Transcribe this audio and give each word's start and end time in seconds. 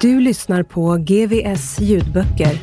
Du 0.00 0.20
lyssnar 0.20 0.62
på 0.62 0.96
GVS 0.96 1.80
ljudböcker. 1.80 2.58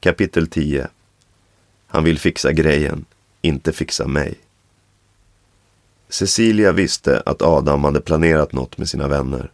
Kapitel 0.00 0.46
10 0.46 0.88
Han 1.86 2.04
vill 2.04 2.18
fixa 2.18 2.52
grejen, 2.52 3.04
inte 3.42 3.72
fixa 3.72 4.06
mig. 4.06 4.34
Cecilia 6.08 6.72
visste 6.72 7.22
att 7.26 7.42
Adam 7.42 7.84
hade 7.84 8.00
planerat 8.00 8.52
något 8.52 8.78
med 8.78 8.88
sina 8.88 9.08
vänner. 9.08 9.50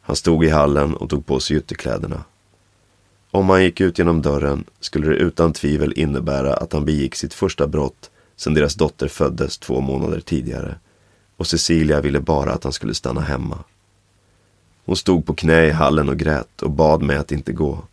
Han 0.00 0.16
stod 0.16 0.44
i 0.44 0.48
hallen 0.48 0.94
och 0.94 1.10
tog 1.10 1.26
på 1.26 1.40
sig 1.40 1.56
ytterkläderna. 1.56 2.24
Om 3.34 3.48
han 3.48 3.62
gick 3.62 3.80
ut 3.80 3.98
genom 3.98 4.22
dörren 4.22 4.64
skulle 4.80 5.08
det 5.08 5.16
utan 5.16 5.52
tvivel 5.52 5.92
innebära 5.96 6.54
att 6.54 6.72
han 6.72 6.84
begick 6.84 7.14
sitt 7.14 7.34
första 7.34 7.66
brott 7.66 8.10
sedan 8.36 8.54
deras 8.54 8.74
dotter 8.74 9.08
föddes 9.08 9.58
två 9.58 9.80
månader 9.80 10.20
tidigare 10.20 10.78
och 11.36 11.46
Cecilia 11.46 12.00
ville 12.00 12.20
bara 12.20 12.52
att 12.52 12.64
han 12.64 12.72
skulle 12.72 12.94
stanna 12.94 13.20
hemma. 13.20 13.58
Hon 14.84 14.96
stod 14.96 15.26
på 15.26 15.34
knä 15.34 15.66
i 15.66 15.70
hallen 15.70 16.08
och 16.08 16.16
grät 16.16 16.62
och 16.62 16.70
bad 16.70 17.02
mig 17.02 17.16
att 17.16 17.32
inte 17.32 17.52
gå, 17.52 17.84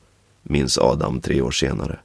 minns 0.43 0.77
Adam 0.77 1.21
tre 1.21 1.41
år 1.41 1.51
senare. 1.51 1.99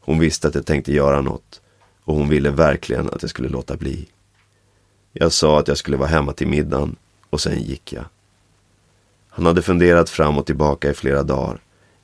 Hon 0.00 0.18
visste 0.18 0.48
att 0.48 0.54
jag 0.54 0.66
tänkte 0.66 0.92
göra 0.92 1.20
något 1.20 1.60
och 2.04 2.14
hon 2.14 2.28
ville 2.28 2.50
verkligen 2.50 3.10
att 3.10 3.22
jag 3.22 3.30
skulle 3.30 3.48
låta 3.48 3.76
bli. 3.76 4.08
Jag 5.12 5.32
sa 5.32 5.58
att 5.58 5.68
jag 5.68 5.78
skulle 5.78 5.96
vara 5.96 6.08
hemma 6.08 6.32
till 6.32 6.48
middagen 6.48 6.96
och 7.30 7.40
sen 7.40 7.62
gick 7.62 7.92
jag. 7.92 8.04
Han 9.28 9.46
hade 9.46 9.62
funderat 9.62 10.10
fram 10.10 10.38
och 10.38 10.46
tillbaka 10.46 10.90
i 10.90 10.94
flera 10.94 11.22
dagar 11.22 11.60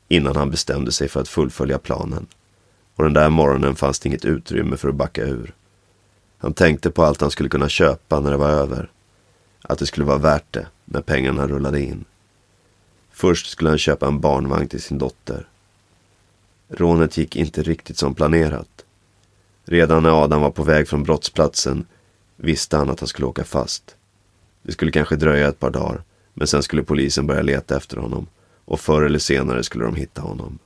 innan 0.09 0.37
han 0.37 0.51
bestämde 0.51 0.93
sig 0.93 1.09
för 1.09 1.21
att 1.21 1.29
fullfölja 1.29 1.79
planen. 1.79 2.27
Och 2.95 3.05
den 3.05 3.13
där 3.13 3.31
morgonen 3.31 3.77
fanns 3.77 3.99
det 3.99 4.09
inget 4.09 4.25
utrymme 4.25 4.77
för 4.77 4.89
att 4.89 4.95
backa 4.95 5.23
ur. 5.23 5.55
Han 6.39 6.55
tänkte 6.55 6.91
på 6.91 7.03
allt 7.03 7.21
han 7.21 7.31
skulle 7.31 7.49
kunna 7.49 7.69
köpa 7.69 8.21
när 8.21 8.31
det 8.31 8.37
var 8.37 8.51
över. 8.51 8.91
Att 9.63 9.79
det 9.79 9.87
skulle 9.87 10.07
vara 10.07 10.19
värt 10.19 10.53
det 10.53 10.67
när 10.85 11.01
pengarna 11.01 11.47
rullade 11.47 11.81
in. 11.81 12.05
Först 13.11 13.47
skulle 13.47 13.71
han 13.71 13.79
köpa 13.79 14.07
en 14.07 14.21
barnvagn 14.21 14.69
till 14.69 14.83
sin 14.83 14.99
dotter. 14.99 15.49
Rånet 16.69 17.17
gick 17.17 17.37
inte 17.37 17.63
riktigt 17.63 17.99
som 17.99 18.15
planerat. 18.15 18.85
Redan 19.65 20.03
när 20.03 20.25
Adam 20.25 20.41
var 20.41 20.51
på 20.51 20.63
väg 20.63 20.89
från 20.89 21.03
brottsplatsen 21.03 21.87
visste 22.37 22.77
han 22.77 22.91
att 22.91 23.01
han 23.01 23.07
skulle 23.07 23.27
åka 23.27 23.45
fast. 23.45 23.97
Det 24.63 24.73
skulle 24.73 24.91
kanske 24.91 25.17
dröja 25.17 25.49
ett 25.49 25.59
par 25.59 25.71
dagar, 25.71 26.03
men 26.35 26.47
sen 26.47 26.63
skulle 26.63 26.83
polisen 26.83 27.27
börja 27.27 27.43
leta 27.43 27.77
efter 27.77 27.97
honom 27.97 28.27
och 28.67 28.81
förr 28.81 29.03
eller 29.03 29.19
senare 29.19 29.63
skulle 29.63 29.85
de 29.85 29.95
hitta 29.95 30.21
honom. 30.21 30.59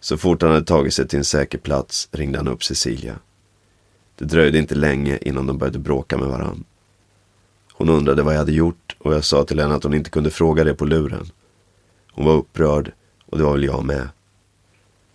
Så 0.00 0.16
fort 0.16 0.42
han 0.42 0.50
hade 0.50 0.64
tagit 0.64 0.94
sig 0.94 1.08
till 1.08 1.18
en 1.18 1.24
säker 1.24 1.58
plats 1.58 2.08
ringde 2.12 2.38
han 2.38 2.48
upp 2.48 2.64
Cecilia. 2.64 3.18
Det 4.16 4.24
dröjde 4.24 4.58
inte 4.58 4.74
länge 4.74 5.18
innan 5.22 5.46
de 5.46 5.58
började 5.58 5.78
bråka 5.78 6.18
med 6.18 6.28
varann. 6.28 6.64
Hon 7.72 7.88
undrade 7.88 8.22
vad 8.22 8.34
jag 8.34 8.38
hade 8.38 8.52
gjort 8.52 8.96
och 8.98 9.14
jag 9.14 9.24
sa 9.24 9.44
till 9.44 9.60
henne 9.60 9.74
att 9.74 9.82
hon 9.82 9.94
inte 9.94 10.10
kunde 10.10 10.30
fråga 10.30 10.64
det 10.64 10.74
på 10.74 10.84
luren. 10.84 11.26
Hon 12.12 12.24
var 12.24 12.34
upprörd 12.34 12.92
och 13.26 13.38
det 13.38 13.44
var 13.44 13.52
väl 13.52 13.64
jag 13.64 13.84
med. 13.84 14.08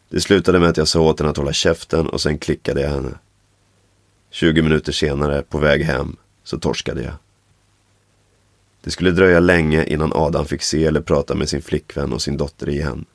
Det 0.09 0.21
slutade 0.21 0.59
med 0.59 0.69
att 0.69 0.77
jag 0.77 0.87
sa 0.87 0.99
åt 1.01 1.19
henne 1.19 1.29
att 1.31 1.37
hålla 1.37 1.53
käften 1.53 2.09
och 2.09 2.21
sen 2.21 2.37
klickade 2.37 2.81
jag 2.81 2.89
henne. 2.89 3.13
20 4.29 4.61
minuter 4.61 4.91
senare, 4.91 5.41
på 5.41 5.57
väg 5.57 5.83
hem, 5.83 6.15
så 6.43 6.59
torskade 6.59 7.03
jag. 7.03 7.13
Det 8.81 8.91
skulle 8.91 9.11
dröja 9.11 9.39
länge 9.39 9.83
innan 9.85 10.13
Adam 10.13 10.45
fick 10.45 10.61
se 10.61 10.85
eller 10.85 11.01
prata 11.01 11.35
med 11.35 11.49
sin 11.49 11.61
flickvän 11.61 12.13
och 12.13 12.21
sin 12.21 12.37
dotter 12.37 12.69
igen. 12.69 13.05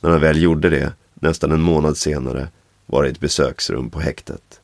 När 0.00 0.10
han 0.10 0.20
väl 0.20 0.42
gjorde 0.42 0.70
det, 0.70 0.92
nästan 1.14 1.52
en 1.52 1.62
månad 1.62 1.96
senare, 1.96 2.48
var 2.86 3.02
det 3.02 3.08
ett 3.08 3.20
besöksrum 3.20 3.90
på 3.90 4.00
häktet. 4.00 4.60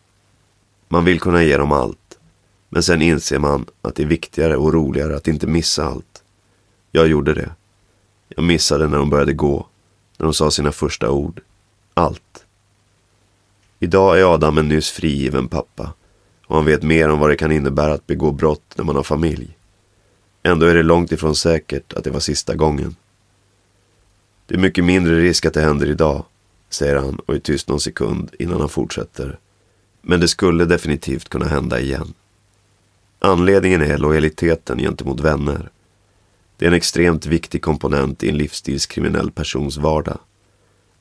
Man 0.89 1.05
vill 1.05 1.21
kunna 1.21 1.43
ge 1.43 1.57
dem 1.57 1.73
allt, 1.73 2.19
men 2.69 2.83
sen 2.83 3.03
inser 3.03 3.39
man 3.39 3.67
att 3.83 3.95
det 3.95 4.03
är 4.03 4.07
viktigare 4.07 4.57
och 4.57 4.73
roligare 4.73 5.17
att 5.17 5.29
inte 5.29 5.47
missa 5.47 5.85
allt. 5.85 6.23
Jag 6.91 7.09
gjorde 7.09 7.35
det. 7.35 7.51
Jag 8.29 8.45
missade 8.45 8.89
när 8.89 8.99
de 8.99 9.11
började 9.11 9.33
gå, 9.33 9.67
när 10.17 10.25
de 10.25 10.35
sa 10.35 10.51
sina 10.51 10.73
första 10.73 11.11
ord. 11.11 11.41
Allt. 11.95 12.45
Idag 13.79 14.21
är 14.21 14.35
Adam 14.35 14.59
en 14.59 14.69
nyss 14.69 14.91
frigiven 14.91 15.49
pappa 15.49 15.93
och 16.47 16.57
han 16.57 16.65
vet 16.65 16.83
mer 16.83 17.09
om 17.09 17.19
vad 17.19 17.31
det 17.31 17.37
kan 17.37 17.53
innebära 17.53 17.93
att 17.93 18.07
begå 18.07 18.33
brott 18.33 18.75
när 18.77 18.85
man 18.85 18.97
har 18.97 19.03
familj. 19.03 19.57
Ändå 20.47 20.67
är 20.67 20.75
det 20.75 20.83
långt 20.83 21.13
ifrån 21.13 21.37
säkert 21.37 21.93
att 21.93 22.05
det 22.05 22.11
var 22.11 22.21
sista 22.21 22.55
gången. 22.55 22.97
Det 24.47 24.55
är 24.55 24.59
mycket 24.59 24.85
mindre 24.85 25.21
risk 25.21 25.47
att 25.47 25.55
det 25.55 25.61
händer 25.61 25.87
idag, 25.91 26.25
säger 26.71 26.97
han 26.97 27.19
och 27.27 27.35
är 27.35 27.39
tyst 27.39 27.69
någon 27.69 27.81
sekund 27.81 28.31
innan 28.39 28.61
han 28.61 28.69
fortsätter. 28.69 29.39
Men 30.03 30.21
det 30.21 30.29
skulle 30.29 30.65
definitivt 30.65 31.29
kunna 31.29 31.45
hända 31.45 31.81
igen. 31.81 32.15
Anledningen 33.19 33.83
är 33.83 33.99
lojaliteten 33.99 34.79
gentemot 34.79 35.21
vänner. 35.21 35.71
Det 36.57 36.65
är 36.65 36.69
en 36.69 36.75
extremt 36.77 37.27
viktig 37.27 37.63
komponent 37.63 38.23
i 38.23 38.29
en 38.29 38.37
livsstilskriminell 38.37 39.31
persons 39.31 39.77
vardag. 39.77 40.19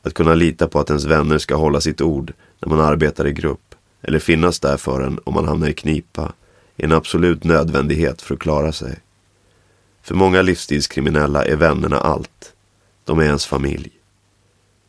Att 0.03 0.13
kunna 0.13 0.33
lita 0.33 0.67
på 0.67 0.79
att 0.79 0.89
ens 0.89 1.05
vänner 1.05 1.37
ska 1.37 1.55
hålla 1.55 1.81
sitt 1.81 2.01
ord 2.01 2.33
när 2.59 2.69
man 2.69 2.79
arbetar 2.79 3.27
i 3.27 3.31
grupp 3.31 3.75
eller 4.01 4.19
finnas 4.19 4.59
där 4.59 4.77
för 4.77 5.01
en 5.01 5.19
om 5.23 5.33
man 5.33 5.47
hamnar 5.47 5.67
i 5.67 5.73
knipa 5.73 6.33
är 6.77 6.85
en 6.85 6.91
absolut 6.91 7.43
nödvändighet 7.43 8.21
för 8.21 8.33
att 8.33 8.39
klara 8.39 8.71
sig. 8.71 8.99
För 10.03 10.15
många 10.15 10.41
livsstilskriminella 10.41 11.45
är 11.45 11.55
vännerna 11.55 11.97
allt. 11.97 12.53
De 13.03 13.19
är 13.19 13.23
ens 13.23 13.45
familj. 13.45 13.91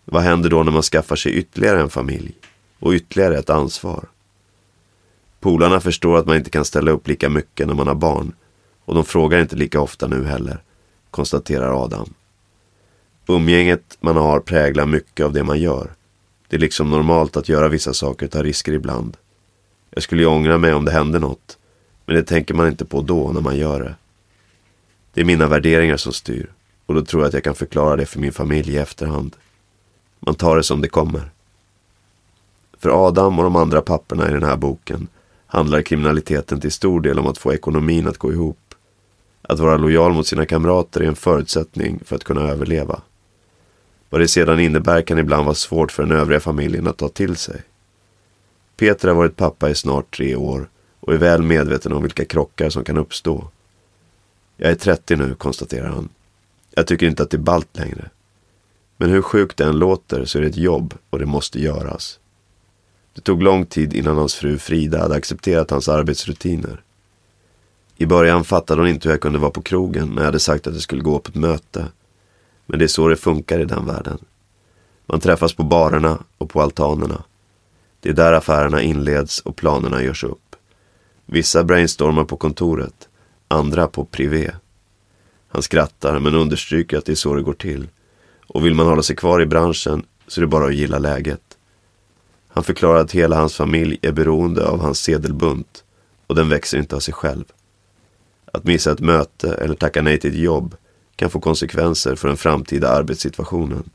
Vad 0.05 0.23
händer 0.23 0.51
då 0.51 0.63
när 0.63 0.73
man 0.73 0.83
skaffar 0.83 1.17
sig 1.17 1.33
ytterligare 1.33 1.81
en 1.81 1.91
familj 1.91 2.35
och 2.79 2.93
ytterligare 2.93 3.39
ett 3.39 3.51
ansvar? 3.51 4.09
Polarna 5.41 5.81
förstår 5.81 6.17
att 6.19 6.27
man 6.27 6.37
inte 6.37 6.51
kan 6.51 6.65
ställa 6.65 6.91
upp 6.91 7.09
lika 7.09 7.29
mycket 7.29 7.67
när 7.67 7.75
man 7.75 7.89
har 7.89 7.95
barn 7.95 8.33
och 8.85 8.95
de 8.95 9.05
frågar 9.05 9.41
inte 9.41 9.57
lika 9.57 9.81
ofta 9.81 10.07
nu 10.07 10.25
heller, 10.25 10.63
konstaterar 11.11 11.85
Adam. 11.85 12.15
Umgänget 13.27 13.99
man 14.00 14.17
har 14.17 14.41
präglar 14.41 14.87
mycket 14.87 15.27
av 15.27 15.33
det 15.33 15.44
man 15.44 15.61
gör. 15.61 15.94
Det 16.49 16.56
är 16.56 16.61
liksom 16.61 16.91
normalt 16.91 17.37
att 17.37 17.49
göra 17.49 17.69
vissa 17.69 17.94
saker 17.94 18.27
och 18.27 18.33
ta 18.33 18.43
risker 18.43 18.73
ibland. 18.73 19.17
Jag 19.91 20.03
skulle 20.03 20.23
ju 20.23 20.29
ångra 20.29 20.59
mig 20.59 20.75
om 20.75 20.85
det 20.85 20.93
hände 20.93 21.19
något, 21.19 21.59
men 22.06 22.17
det 22.17 22.23
tänker 22.23 22.55
man 22.55 22.69
inte 22.69 22.85
på 22.85 23.00
då 23.00 23.33
när 23.33 23.41
man 23.41 23.56
gör 23.56 23.81
det. 23.81 23.94
Det 25.14 25.20
är 25.20 25.25
mina 25.25 25.46
värderingar 25.46 25.96
som 25.96 26.12
styr 26.12 26.50
och 26.87 26.94
då 26.94 27.05
tror 27.05 27.22
jag 27.22 27.28
att 27.28 27.34
jag 27.34 27.44
kan 27.44 27.55
förklara 27.55 27.96
det 27.96 28.06
för 28.06 28.20
min 28.20 28.32
familj 28.32 28.72
i 28.72 28.78
efterhand. 28.78 29.37
Man 30.20 30.34
tar 30.34 30.56
det 30.56 30.62
som 30.62 30.81
det 30.81 30.88
kommer. 30.88 31.31
För 32.78 33.06
Adam 33.08 33.38
och 33.38 33.44
de 33.44 33.56
andra 33.56 33.81
papporna 33.81 34.28
i 34.28 34.32
den 34.32 34.43
här 34.43 34.56
boken 34.56 35.08
handlar 35.46 35.82
kriminaliteten 35.82 36.61
till 36.61 36.72
stor 36.72 37.00
del 37.00 37.19
om 37.19 37.26
att 37.26 37.38
få 37.38 37.55
ekonomin 37.55 38.08
att 38.08 38.19
gå 38.19 38.32
ihop. 38.32 38.75
Att 39.43 39.58
vara 39.58 39.76
lojal 39.76 40.12
mot 40.12 40.26
sina 40.26 40.46
kamrater 40.46 41.00
är 41.00 41.05
en 41.05 41.16
förutsättning 41.16 42.00
för 42.05 42.16
att 42.16 42.25
kunna 42.25 42.40
överleva. 42.40 43.00
Vad 44.11 44.20
det 44.20 44.28
sedan 44.28 44.61
innebär 44.61 45.02
kan 45.02 45.19
ibland 45.19 45.44
vara 45.44 45.55
svårt 45.55 45.93
för 45.93 46.02
den 46.02 46.19
övriga 46.19 46.40
familjen 46.40 46.87
att 46.87 46.96
ta 46.96 47.08
till 47.08 47.37
sig. 47.37 47.62
Peter 48.76 49.08
har 49.08 49.14
varit 49.14 49.37
pappa 49.37 49.70
i 49.70 49.75
snart 49.75 50.16
tre 50.16 50.37
år 50.37 50.69
och 51.00 51.14
är 51.14 51.19
väl 51.19 51.43
medveten 51.43 51.93
om 51.93 52.02
vilka 52.02 52.25
krockar 52.25 52.70
som 52.70 52.84
kan 52.84 52.99
uppstå. 52.99 53.49
Jag 54.56 54.71
är 54.71 54.75
30 54.75 55.17
nu, 55.17 55.35
konstaterar 55.35 55.89
han. 55.89 56.09
Jag 56.71 56.87
tycker 56.87 57.06
inte 57.06 57.23
att 57.23 57.31
det 57.31 57.37
är 57.37 57.39
ballt 57.39 57.77
längre. 57.77 58.11
Men 58.97 59.11
hur 59.11 59.23
sjukt 59.23 59.56
det 59.56 59.65
än 59.65 59.79
låter 59.79 60.25
så 60.25 60.39
är 60.39 60.43
det 60.43 60.49
ett 60.49 60.56
jobb 60.56 60.95
och 61.11 61.19
det 61.19 61.27
måste 61.27 61.61
göras. 61.61 62.19
Det 63.15 63.21
tog 63.21 63.43
lång 63.43 63.67
tid 63.67 63.95
innan 63.95 64.17
hans 64.17 64.35
fru 64.35 64.59
Frida 64.59 64.99
hade 64.99 65.15
accepterat 65.15 65.71
hans 65.71 65.89
arbetsrutiner. 65.89 66.83
I 67.97 68.06
början 68.06 68.45
fattade 68.45 68.81
hon 68.81 68.89
inte 68.89 69.09
hur 69.09 69.12
jag 69.12 69.21
kunde 69.21 69.39
vara 69.39 69.51
på 69.51 69.62
krogen 69.62 70.09
när 70.09 70.17
jag 70.17 70.25
hade 70.25 70.41
sagt 70.41 70.67
att 70.67 70.73
jag 70.73 70.83
skulle 70.83 71.03
gå 71.03 71.19
på 71.19 71.29
ett 71.29 71.35
möte. 71.35 71.87
Men 72.67 72.79
det 72.79 72.85
är 72.85 72.89
så 72.89 73.09
det 73.09 73.17
funkar 73.17 73.59
i 73.59 73.65
den 73.65 73.87
världen. 73.87 74.19
Man 75.07 75.21
träffas 75.21 75.55
på 75.55 75.62
barerna 75.62 76.19
och 76.39 76.50
på 76.50 76.62
altanerna. 76.62 77.23
Det 78.00 78.09
är 78.09 78.12
där 78.12 78.33
affärerna 78.33 78.83
inleds 78.83 79.41
och 79.41 79.57
planerna 79.57 80.03
görs 80.03 80.25
upp. 80.25 80.57
Vissa 81.27 81.65
brainstormar 81.65 82.25
på 82.25 82.37
kontoret, 82.37 83.09
andra 83.55 83.87
på 83.87 84.05
privé. 84.05 84.55
Han 85.49 85.62
skrattar 85.62 86.21
men 86.21 86.35
understryker 86.35 86.99
att 86.99 87.05
det 87.05 87.12
är 87.12 87.17
så 87.17 87.35
det 87.35 87.43
går 87.43 87.53
till. 87.53 87.89
Och 88.47 88.67
vill 88.67 88.75
man 88.75 88.87
hålla 88.87 89.03
sig 89.03 89.17
kvar 89.17 89.43
i 89.43 89.47
branschen 89.47 90.05
så 90.27 90.41
är 90.41 90.43
det 90.43 90.47
bara 90.47 90.67
att 90.67 90.75
gilla 90.75 90.99
läget. 90.99 91.59
Han 92.49 92.65
förklarar 92.65 93.01
att 93.01 93.12
hela 93.12 93.37
hans 93.37 93.56
familj 93.56 93.99
är 94.03 94.12
beroende 94.12 94.67
av 94.67 94.81
hans 94.81 94.99
sedelbunt 94.99 95.85
och 96.27 96.35
den 96.35 96.49
växer 96.49 96.79
inte 96.79 96.97
av 96.97 97.01
sig 97.01 97.15
själv. 97.15 97.45
Att 98.53 98.65
missa 98.65 98.93
ett 98.93 99.01
möte 99.01 99.55
eller 99.55 99.75
tacka 99.75 100.03
nej 100.03 100.19
till 100.19 100.31
ett 100.31 100.39
jobb 100.39 100.77
kan 101.17 101.31
få 101.31 101.41
konsekvenser 101.41 102.15
för 102.15 102.29
den 102.29 102.37
framtida 102.37 102.89
arbetssituationen. 102.89 103.91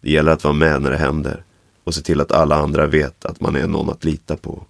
Det 0.00 0.10
gäller 0.10 0.32
att 0.32 0.44
vara 0.44 0.54
med 0.54 0.82
när 0.82 0.90
det 0.90 0.96
händer 0.96 1.44
och 1.84 1.94
se 1.94 2.02
till 2.02 2.20
att 2.20 2.32
alla 2.32 2.56
andra 2.56 2.86
vet 2.86 3.24
att 3.24 3.40
man 3.40 3.56
är 3.56 3.66
någon 3.66 3.90
att 3.90 4.04
lita 4.04 4.36
på. 4.36 4.66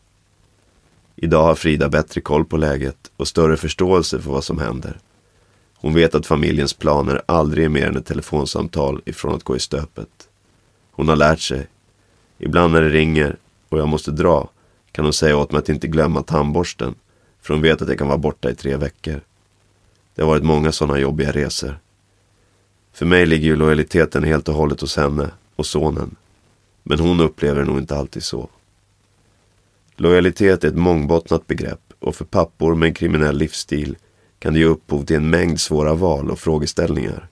Idag 1.24 1.42
har 1.42 1.54
Frida 1.54 1.88
bättre 1.88 2.20
koll 2.20 2.44
på 2.44 2.56
läget 2.56 3.10
och 3.16 3.28
större 3.28 3.56
förståelse 3.56 4.20
för 4.20 4.30
vad 4.30 4.44
som 4.44 4.58
händer. 4.58 4.98
Hon 5.74 5.94
vet 5.94 6.14
att 6.14 6.26
familjens 6.26 6.74
planer 6.74 7.22
aldrig 7.26 7.64
är 7.64 7.68
mer 7.68 7.86
än 7.86 7.96
ett 7.96 8.06
telefonsamtal 8.06 9.02
ifrån 9.04 9.34
att 9.34 9.42
gå 9.42 9.56
i 9.56 9.60
stöpet. 9.60 10.08
Hon 10.90 11.08
har 11.08 11.16
lärt 11.16 11.40
sig. 11.40 11.66
Ibland 12.38 12.72
när 12.72 12.82
det 12.82 12.88
ringer 12.88 13.36
och 13.68 13.78
jag 13.78 13.88
måste 13.88 14.10
dra 14.10 14.48
kan 14.92 15.04
hon 15.04 15.12
säga 15.12 15.36
åt 15.36 15.52
mig 15.52 15.58
att 15.58 15.68
inte 15.68 15.86
glömma 15.86 16.22
tandborsten 16.22 16.94
för 17.42 17.54
hon 17.54 17.62
vet 17.62 17.82
att 17.82 17.88
jag 17.88 17.98
kan 17.98 18.08
vara 18.08 18.18
borta 18.18 18.50
i 18.50 18.54
tre 18.54 18.76
veckor. 18.76 19.20
Det 20.14 20.22
har 20.22 20.28
varit 20.28 20.44
många 20.44 20.72
sådana 20.72 20.98
jobbiga 20.98 21.32
resor. 21.32 21.78
För 22.92 23.06
mig 23.06 23.26
ligger 23.26 23.46
ju 23.46 23.56
lojaliteten 23.56 24.24
helt 24.24 24.48
och 24.48 24.54
hållet 24.54 24.80
hos 24.80 24.96
henne 24.96 25.30
och 25.56 25.66
sonen. 25.66 26.16
Men 26.82 27.00
hon 27.00 27.20
upplever 27.20 27.60
det 27.60 27.66
nog 27.66 27.78
inte 27.78 27.96
alltid 27.96 28.22
så. 28.22 28.48
Lojalitet 30.02 30.64
är 30.64 30.68
ett 30.68 30.76
mångbottnat 30.76 31.46
begrepp 31.46 31.92
och 31.98 32.16
för 32.16 32.24
pappor 32.24 32.74
med 32.74 32.86
en 32.86 32.94
kriminell 32.94 33.38
livsstil 33.38 33.96
kan 34.38 34.52
det 34.52 34.58
ge 34.58 34.64
upphov 34.64 35.04
till 35.04 35.16
en 35.16 35.30
mängd 35.30 35.60
svåra 35.60 35.94
val 35.94 36.30
och 36.30 36.38
frågeställningar. 36.38 37.28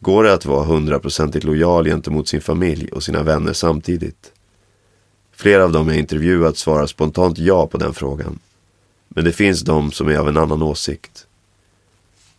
Går 0.00 0.24
det 0.24 0.32
att 0.32 0.46
vara 0.46 0.64
hundraprocentigt 0.64 1.44
lojal 1.44 1.84
gentemot 1.84 2.28
sin 2.28 2.40
familj 2.40 2.88
och 2.92 3.02
sina 3.02 3.22
vänner 3.22 3.52
samtidigt? 3.52 4.32
Flera 5.32 5.64
av 5.64 5.72
dem 5.72 5.88
jag 5.88 5.98
intervjuat 5.98 6.56
svarar 6.56 6.86
spontant 6.86 7.38
ja 7.38 7.66
på 7.66 7.78
den 7.78 7.94
frågan. 7.94 8.38
Men 9.08 9.24
det 9.24 9.32
finns 9.32 9.62
de 9.62 9.92
som 9.92 10.08
är 10.08 10.18
av 10.18 10.28
en 10.28 10.36
annan 10.36 10.62
åsikt. 10.62 11.26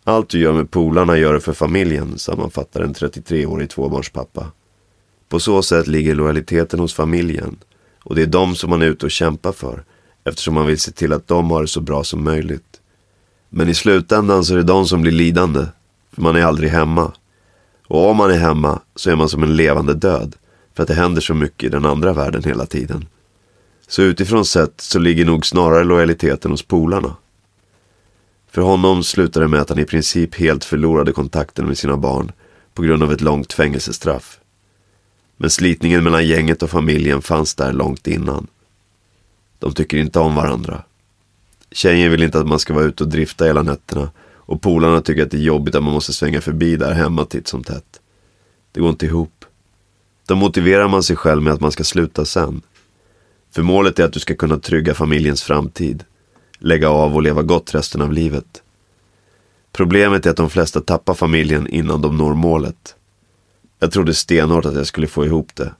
Allt 0.03 0.29
du 0.29 0.39
gör 0.39 0.53
med 0.53 0.71
polarna 0.71 1.17
gör 1.17 1.33
du 1.33 1.39
för 1.39 1.53
familjen, 1.53 2.17
sammanfattar 2.17 2.81
en 2.81 2.93
33-årig 2.93 3.69
tvåbarnspappa. 3.69 4.51
På 5.29 5.39
så 5.39 5.61
sätt 5.61 5.87
ligger 5.87 6.15
lojaliteten 6.15 6.79
hos 6.79 6.93
familjen 6.93 7.57
och 8.05 8.15
det 8.15 8.21
är 8.21 8.25
de 8.27 8.55
som 8.55 8.69
man 8.69 8.81
är 8.81 8.85
ute 8.85 9.05
och 9.05 9.11
kämpar 9.11 9.51
för 9.51 9.83
eftersom 10.23 10.53
man 10.53 10.65
vill 10.65 10.79
se 10.79 10.91
till 10.91 11.13
att 11.13 11.27
de 11.27 11.51
har 11.51 11.61
det 11.61 11.67
så 11.67 11.81
bra 11.81 12.03
som 12.03 12.23
möjligt. 12.23 12.81
Men 13.49 13.69
i 13.69 13.73
slutändan 13.73 14.45
så 14.45 14.53
är 14.53 14.57
det 14.57 14.63
de 14.63 14.85
som 14.85 15.01
blir 15.01 15.11
lidande, 15.11 15.65
för 16.13 16.21
man 16.21 16.35
är 16.35 16.43
aldrig 16.43 16.69
hemma. 16.69 17.11
Och 17.87 18.09
om 18.09 18.17
man 18.17 18.31
är 18.31 18.37
hemma 18.37 18.81
så 18.95 19.11
är 19.11 19.15
man 19.15 19.29
som 19.29 19.43
en 19.43 19.55
levande 19.55 19.93
död, 19.93 20.35
för 20.73 20.83
att 20.83 20.87
det 20.87 20.93
händer 20.93 21.21
så 21.21 21.33
mycket 21.33 21.63
i 21.63 21.69
den 21.69 21.85
andra 21.85 22.13
världen 22.13 22.43
hela 22.43 22.65
tiden. 22.65 23.05
Så 23.87 24.01
utifrån 24.01 24.45
sett 24.45 24.81
så 24.81 24.99
ligger 24.99 25.25
nog 25.25 25.45
snarare 25.45 25.83
lojaliteten 25.83 26.51
hos 26.51 26.63
polarna. 26.63 27.15
För 28.51 28.61
honom 28.61 29.03
slutade 29.03 29.45
det 29.45 29.49
med 29.49 29.61
att 29.61 29.69
han 29.69 29.79
i 29.79 29.85
princip 29.85 30.35
helt 30.35 30.63
förlorade 30.63 31.11
kontakten 31.11 31.65
med 31.65 31.77
sina 31.77 31.97
barn 31.97 32.31
på 32.73 32.81
grund 32.81 33.03
av 33.03 33.11
ett 33.11 33.21
långt 33.21 33.53
fängelsestraff. 33.53 34.39
Men 35.37 35.49
slitningen 35.49 36.03
mellan 36.03 36.27
gänget 36.27 36.63
och 36.63 36.69
familjen 36.69 37.21
fanns 37.21 37.55
där 37.55 37.73
långt 37.73 38.07
innan. 38.07 38.47
De 39.59 39.73
tycker 39.73 39.97
inte 39.97 40.19
om 40.19 40.35
varandra. 40.35 40.83
Tjejen 41.71 42.11
vill 42.11 42.23
inte 42.23 42.39
att 42.39 42.47
man 42.47 42.59
ska 42.59 42.73
vara 42.73 42.85
ute 42.85 43.03
och 43.03 43.09
drifta 43.09 43.45
hela 43.45 43.63
nätterna 43.63 44.11
och 44.45 44.61
polarna 44.61 45.01
tycker 45.01 45.23
att 45.23 45.31
det 45.31 45.37
är 45.37 45.41
jobbigt 45.41 45.75
att 45.75 45.83
man 45.83 45.93
måste 45.93 46.13
svänga 46.13 46.41
förbi 46.41 46.75
där 46.77 46.93
hemma 46.93 47.25
titt 47.25 47.47
som 47.47 47.63
tätt. 47.63 47.99
Det 48.71 48.79
går 48.79 48.89
inte 48.89 49.05
ihop. 49.05 49.45
Då 50.27 50.35
motiverar 50.35 50.87
man 50.87 51.03
sig 51.03 51.15
själv 51.15 51.41
med 51.41 51.53
att 51.53 51.61
man 51.61 51.71
ska 51.71 51.83
sluta 51.83 52.25
sen. 52.25 52.61
För 53.51 53.61
målet 53.61 53.99
är 53.99 54.03
att 54.03 54.13
du 54.13 54.19
ska 54.19 54.35
kunna 54.35 54.59
trygga 54.59 54.93
familjens 54.93 55.43
framtid. 55.43 56.03
Lägga 56.59 56.89
av 56.89 57.15
och 57.15 57.21
leva 57.21 57.43
gott 57.43 57.75
resten 57.75 58.01
av 58.01 58.13
livet. 58.13 58.63
Problemet 59.71 60.25
är 60.25 60.29
att 60.29 60.37
de 60.37 60.49
flesta 60.49 60.81
tappar 60.81 61.13
familjen 61.13 61.67
innan 61.67 62.01
de 62.01 62.17
når 62.17 62.33
målet. 62.33 62.95
Jag 63.79 63.91
trodde 63.91 64.13
stenhårt 64.13 64.65
att 64.65 64.75
jag 64.75 64.87
skulle 64.87 65.07
få 65.07 65.25
ihop 65.25 65.55
det. 65.55 65.73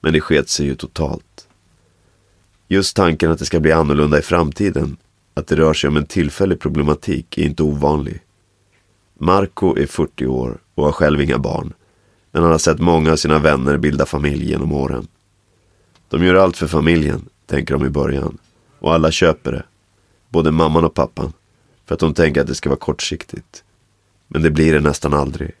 Men 0.00 0.12
det 0.12 0.20
sket 0.20 0.48
sig 0.48 0.66
ju 0.66 0.74
totalt. 0.74 1.48
Just 2.68 2.96
tanken 2.96 3.30
att 3.30 3.38
det 3.38 3.44
ska 3.44 3.60
bli 3.60 3.72
annorlunda 3.72 4.18
i 4.18 4.22
framtiden, 4.22 4.96
att 5.34 5.46
det 5.46 5.56
rör 5.56 5.74
sig 5.74 5.88
om 5.88 5.96
en 5.96 6.06
tillfällig 6.06 6.60
problematik, 6.60 7.38
är 7.38 7.42
inte 7.42 7.62
ovanlig. 7.62 8.20
Marco 9.18 9.78
är 9.78 9.86
40 9.86 10.26
år 10.26 10.58
och 10.74 10.84
har 10.84 10.92
själv 10.92 11.20
inga 11.20 11.38
barn. 11.38 11.72
Men 12.32 12.42
han 12.42 12.52
har 12.52 12.58
sett 12.58 12.78
många 12.78 13.12
av 13.12 13.16
sina 13.16 13.38
vänner 13.38 13.76
bilda 13.76 14.06
familj 14.06 14.50
genom 14.50 14.72
åren. 14.72 15.08
De 16.08 16.24
gör 16.24 16.34
allt 16.34 16.56
för 16.56 16.66
familjen, 16.66 17.28
tänker 17.46 17.74
de 17.74 17.86
i 17.86 17.90
början. 17.90 18.38
Och 18.78 18.94
alla 18.94 19.10
köper 19.10 19.52
det. 19.52 19.64
Både 20.28 20.50
mamman 20.50 20.84
och 20.84 20.94
pappan. 20.94 21.32
För 21.86 21.94
att 21.94 22.00
de 22.00 22.14
tänker 22.14 22.40
att 22.40 22.46
det 22.46 22.54
ska 22.54 22.68
vara 22.68 22.78
kortsiktigt. 22.78 23.64
Men 24.28 24.42
det 24.42 24.50
blir 24.50 24.72
det 24.72 24.80
nästan 24.80 25.14
aldrig. 25.14 25.52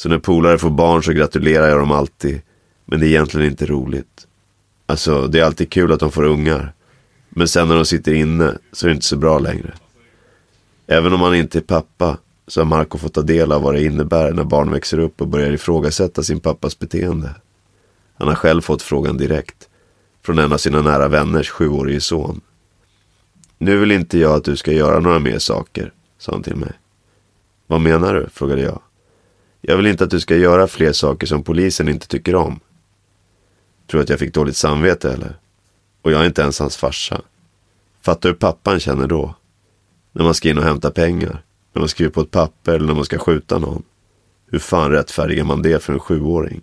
Så 0.00 0.08
när 0.08 0.18
polare 0.18 0.58
får 0.58 0.70
barn 0.70 1.02
så 1.02 1.12
gratulerar 1.12 1.68
jag 1.68 1.78
dem 1.78 1.92
alltid. 1.92 2.40
Men 2.84 3.00
det 3.00 3.06
är 3.06 3.08
egentligen 3.08 3.46
inte 3.46 3.66
roligt. 3.66 4.26
Alltså, 4.86 5.26
det 5.26 5.40
är 5.40 5.44
alltid 5.44 5.70
kul 5.70 5.92
att 5.92 6.00
de 6.00 6.12
får 6.12 6.24
ungar. 6.24 6.72
Men 7.28 7.48
sen 7.48 7.68
när 7.68 7.76
de 7.76 7.84
sitter 7.84 8.14
inne 8.14 8.58
så 8.72 8.86
är 8.86 8.88
det 8.88 8.94
inte 8.94 9.06
så 9.06 9.16
bra 9.16 9.38
längre. 9.38 9.72
Även 10.86 11.12
om 11.12 11.20
han 11.20 11.34
inte 11.34 11.58
är 11.58 11.62
pappa 11.62 12.18
så 12.46 12.60
har 12.60 12.64
Marco 12.64 12.98
fått 12.98 13.14
ta 13.14 13.22
del 13.22 13.52
av 13.52 13.62
vad 13.62 13.74
det 13.74 13.84
innebär 13.84 14.32
när 14.32 14.44
barn 14.44 14.70
växer 14.70 14.98
upp 14.98 15.20
och 15.20 15.28
börjar 15.28 15.52
ifrågasätta 15.52 16.22
sin 16.22 16.40
pappas 16.40 16.78
beteende. 16.78 17.34
Han 18.14 18.28
har 18.28 18.34
själv 18.34 18.60
fått 18.60 18.82
frågan 18.82 19.16
direkt. 19.16 19.68
Från 20.22 20.38
en 20.38 20.52
av 20.52 20.58
sina 20.58 20.82
nära 20.82 21.08
vänners 21.08 21.50
sjuårige 21.50 22.00
son. 22.00 22.40
Nu 23.58 23.76
vill 23.76 23.92
inte 23.92 24.18
jag 24.18 24.34
att 24.34 24.44
du 24.44 24.56
ska 24.56 24.72
göra 24.72 25.00
några 25.00 25.18
mer 25.18 25.38
saker, 25.38 25.92
sa 26.18 26.32
han 26.32 26.42
till 26.42 26.56
mig. 26.56 26.72
Vad 27.66 27.80
menar 27.80 28.14
du? 28.14 28.28
frågade 28.32 28.62
jag. 28.62 28.80
Jag 29.60 29.76
vill 29.76 29.86
inte 29.86 30.04
att 30.04 30.10
du 30.10 30.20
ska 30.20 30.36
göra 30.36 30.66
fler 30.66 30.92
saker 30.92 31.26
som 31.26 31.42
polisen 31.42 31.88
inte 31.88 32.08
tycker 32.08 32.34
om. 32.34 32.60
Tror 33.90 33.98
du 33.98 34.02
att 34.02 34.08
jag 34.08 34.18
fick 34.18 34.34
dåligt 34.34 34.56
samvete 34.56 35.12
eller? 35.12 35.36
Och 36.02 36.12
jag 36.12 36.20
är 36.20 36.26
inte 36.26 36.42
ens 36.42 36.58
hans 36.58 36.76
farsa. 36.76 37.22
Fattar 38.02 38.28
du 38.28 38.28
hur 38.28 38.38
pappan 38.38 38.80
känner 38.80 39.06
då? 39.06 39.34
När 40.12 40.24
man 40.24 40.34
ska 40.34 40.50
in 40.50 40.58
och 40.58 40.64
hämta 40.64 40.90
pengar. 40.90 41.42
När 41.72 41.80
man 41.80 41.88
skriver 41.88 42.12
på 42.12 42.20
ett 42.20 42.30
papper 42.30 42.74
eller 42.74 42.86
när 42.86 42.94
man 42.94 43.04
ska 43.04 43.18
skjuta 43.18 43.58
någon. 43.58 43.82
Hur 44.46 44.58
fan 44.58 44.90
rättfärdigar 44.90 45.44
man 45.44 45.62
det 45.62 45.82
för 45.82 45.92
en 45.92 45.98
sjuåring? 45.98 46.62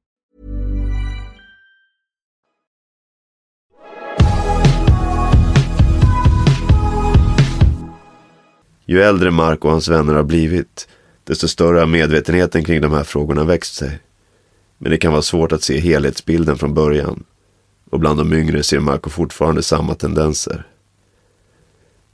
Ju 8.85 9.01
äldre 9.01 9.31
Mark 9.31 9.65
och 9.65 9.71
hans 9.71 9.87
vänner 9.87 10.13
har 10.13 10.23
blivit, 10.23 10.87
desto 11.23 11.47
större 11.47 11.79
har 11.79 11.87
medvetenheten 11.87 12.63
kring 12.63 12.81
de 12.81 12.93
här 12.93 13.03
frågorna 13.03 13.43
växt 13.43 13.75
sig. 13.75 13.99
Men 14.77 14.91
det 14.91 14.97
kan 14.97 15.11
vara 15.11 15.21
svårt 15.21 15.51
att 15.51 15.63
se 15.63 15.79
helhetsbilden 15.79 16.57
från 16.57 16.73
början. 16.73 17.23
Och 17.89 17.99
bland 17.99 18.19
de 18.19 18.33
yngre 18.33 18.63
ser 18.63 18.79
Marco 18.79 19.09
fortfarande 19.09 19.63
samma 19.63 19.95
tendenser. 19.95 20.67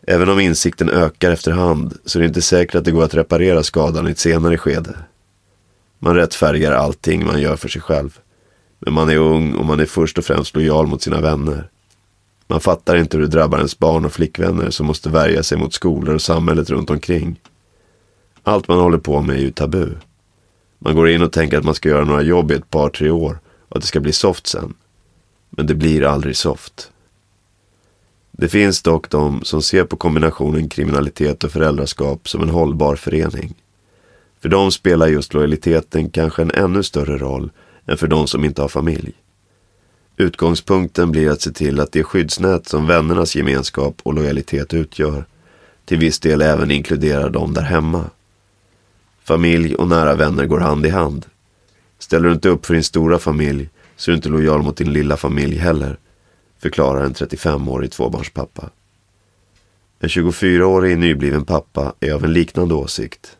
Även 0.07 0.29
om 0.29 0.39
insikten 0.39 0.89
ökar 0.89 1.31
efterhand 1.31 1.97
så 2.05 2.19
är 2.19 2.21
det 2.21 2.27
inte 2.27 2.41
säkert 2.41 2.75
att 2.75 2.85
det 2.85 2.91
går 2.91 3.03
att 3.03 3.13
reparera 3.13 3.63
skadan 3.63 4.07
i 4.07 4.11
ett 4.11 4.19
senare 4.19 4.57
skede. 4.57 4.97
Man 5.99 6.15
rättfärdigar 6.15 6.71
allting 6.71 7.25
man 7.25 7.41
gör 7.41 7.55
för 7.55 7.69
sig 7.69 7.81
själv. 7.81 8.19
Men 8.79 8.93
man 8.93 9.09
är 9.09 9.17
ung 9.17 9.53
och 9.53 9.65
man 9.65 9.79
är 9.79 9.85
först 9.85 10.17
och 10.17 10.25
främst 10.25 10.55
lojal 10.55 10.87
mot 10.87 11.01
sina 11.01 11.21
vänner. 11.21 11.69
Man 12.47 12.59
fattar 12.59 12.97
inte 12.97 13.17
hur 13.17 13.21
det 13.21 13.29
drabbar 13.29 13.57
ens 13.57 13.79
barn 13.79 14.05
och 14.05 14.11
flickvänner 14.11 14.69
som 14.69 14.85
måste 14.85 15.09
värja 15.09 15.43
sig 15.43 15.57
mot 15.57 15.73
skolor 15.73 16.15
och 16.15 16.21
samhället 16.21 16.69
runt 16.69 16.89
omkring. 16.89 17.39
Allt 18.43 18.67
man 18.67 18.79
håller 18.79 18.97
på 18.97 19.21
med 19.21 19.35
är 19.35 19.39
ju 19.41 19.51
tabu. 19.51 19.89
Man 20.79 20.95
går 20.95 21.09
in 21.09 21.21
och 21.21 21.31
tänker 21.31 21.57
att 21.57 21.63
man 21.63 21.75
ska 21.75 21.89
göra 21.89 22.05
några 22.05 22.21
jobb 22.21 22.51
i 22.51 22.55
ett 22.55 22.69
par, 22.69 22.89
tre 22.89 23.09
år 23.09 23.39
och 23.69 23.75
att 23.77 23.81
det 23.81 23.87
ska 23.87 23.99
bli 23.99 24.13
soft 24.13 24.47
sen. 24.47 24.73
Men 25.49 25.67
det 25.67 25.75
blir 25.75 26.03
aldrig 26.03 26.37
soft. 26.37 26.91
Det 28.31 28.47
finns 28.47 28.81
dock 28.81 29.09
de 29.09 29.43
som 29.43 29.61
ser 29.61 29.83
på 29.83 29.95
kombinationen 29.95 30.69
kriminalitet 30.69 31.43
och 31.43 31.51
föräldraskap 31.51 32.29
som 32.29 32.41
en 32.41 32.49
hållbar 32.49 32.95
förening. 32.95 33.53
För 34.41 34.49
dem 34.49 34.71
spelar 34.71 35.07
just 35.07 35.33
lojaliteten 35.33 36.09
kanske 36.09 36.41
en 36.41 36.51
ännu 36.51 36.83
större 36.83 37.17
roll 37.17 37.51
än 37.85 37.97
för 37.97 38.07
de 38.07 38.27
som 38.27 38.45
inte 38.45 38.61
har 38.61 38.69
familj. 38.69 39.13
Utgångspunkten 40.19 41.11
blir 41.11 41.29
att 41.29 41.41
se 41.41 41.51
till 41.51 41.79
att 41.79 41.91
det 41.91 42.03
skyddsnät 42.03 42.67
som 42.67 42.87
vännernas 42.87 43.35
gemenskap 43.35 44.01
och 44.03 44.13
lojalitet 44.13 44.73
utgör 44.73 45.25
till 45.85 45.97
viss 45.97 46.19
del 46.19 46.41
även 46.41 46.71
inkluderar 46.71 47.29
dem 47.29 47.53
där 47.53 47.61
hemma. 47.61 48.09
Familj 49.23 49.75
och 49.75 49.87
nära 49.87 50.15
vänner 50.15 50.45
går 50.45 50.59
hand 50.59 50.85
i 50.85 50.89
hand. 50.89 51.25
Ställer 51.99 52.27
du 52.27 52.33
inte 52.33 52.49
upp 52.49 52.65
för 52.65 52.73
din 52.73 52.83
stora 52.83 53.19
familj 53.19 53.69
så 53.95 54.11
är 54.11 54.13
du 54.13 54.15
inte 54.15 54.29
lojal 54.29 54.61
mot 54.61 54.77
din 54.77 54.93
lilla 54.93 55.17
familj 55.17 55.57
heller, 55.57 55.97
förklarar 56.59 57.03
en 57.03 57.13
35-årig 57.13 57.91
tvåbarnspappa. 57.91 58.69
En 59.99 60.09
24-årig 60.09 60.97
nybliven 60.97 61.45
pappa 61.45 61.93
är 61.99 62.13
av 62.13 62.23
en 62.23 62.33
liknande 62.33 62.73
åsikt. 62.73 63.37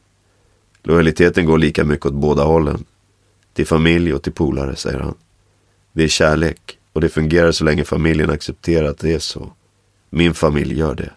Lojaliteten 0.83 1.45
går 1.45 1.57
lika 1.57 1.83
mycket 1.83 2.05
åt 2.05 2.13
båda 2.13 2.43
hållen. 2.43 2.85
Till 3.53 3.67
familj 3.67 4.13
och 4.13 4.23
till 4.23 4.33
polare, 4.33 4.75
säger 4.75 4.99
han. 4.99 5.15
Det 5.97 6.03
är 6.03 6.07
kärlek 6.07 6.77
och 6.93 7.01
det 7.01 7.09
fungerar 7.09 7.51
så 7.51 7.63
länge 7.63 7.83
familjen 7.83 8.29
accepterar 8.29 8.87
att 8.87 8.97
det 8.97 9.13
är 9.13 9.19
så. 9.19 9.51
Min 10.09 10.33
familj 10.33 10.79
gör 10.79 10.95
det. 10.95 11.11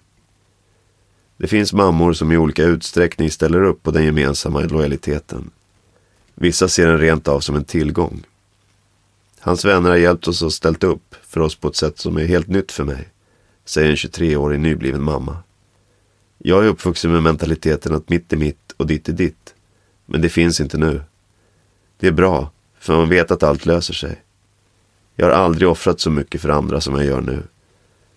Det 1.36 1.46
finns 1.46 1.72
mammor 1.72 2.12
som 2.12 2.32
i 2.32 2.36
olika 2.36 2.64
utsträckning 2.64 3.30
ställer 3.30 3.62
upp 3.62 3.82
på 3.82 3.90
den 3.90 4.04
gemensamma 4.04 4.60
lojaliteten. 4.60 5.50
Vissa 6.34 6.68
ser 6.68 6.86
den 6.86 6.98
rent 6.98 7.28
av 7.28 7.40
som 7.40 7.56
en 7.56 7.64
tillgång. 7.64 8.22
Hans 9.40 9.64
vänner 9.64 9.90
har 9.90 9.96
hjälpt 9.96 10.28
oss 10.28 10.42
och 10.42 10.52
ställt 10.52 10.84
upp 10.84 11.14
för 11.22 11.40
oss 11.40 11.54
på 11.54 11.68
ett 11.68 11.76
sätt 11.76 11.98
som 11.98 12.16
är 12.16 12.24
helt 12.24 12.48
nytt 12.48 12.72
för 12.72 12.84
mig, 12.84 13.08
säger 13.64 13.90
en 13.90 13.96
23-årig 13.96 14.60
nybliven 14.60 15.02
mamma. 15.02 15.36
Jag 16.38 16.64
är 16.64 16.68
uppvuxen 16.68 17.12
med 17.12 17.22
mentaliteten 17.22 17.94
att 17.94 18.08
mitt 18.08 18.32
är 18.32 18.36
mitt 18.36 18.72
och 18.76 18.86
ditt 18.86 19.08
är 19.08 19.12
ditt. 19.12 19.54
Men 20.06 20.20
det 20.20 20.28
finns 20.28 20.60
inte 20.60 20.78
nu. 20.78 21.02
Det 21.98 22.06
är 22.06 22.12
bra, 22.12 22.50
för 22.78 22.96
man 22.96 23.08
vet 23.08 23.30
att 23.30 23.42
allt 23.42 23.66
löser 23.66 23.94
sig. 23.94 24.22
Jag 25.20 25.26
har 25.26 25.32
aldrig 25.32 25.68
offrat 25.68 26.00
så 26.00 26.10
mycket 26.10 26.40
för 26.40 26.48
andra 26.48 26.80
som 26.80 26.94
jag 26.94 27.04
gör 27.04 27.20
nu. 27.20 27.42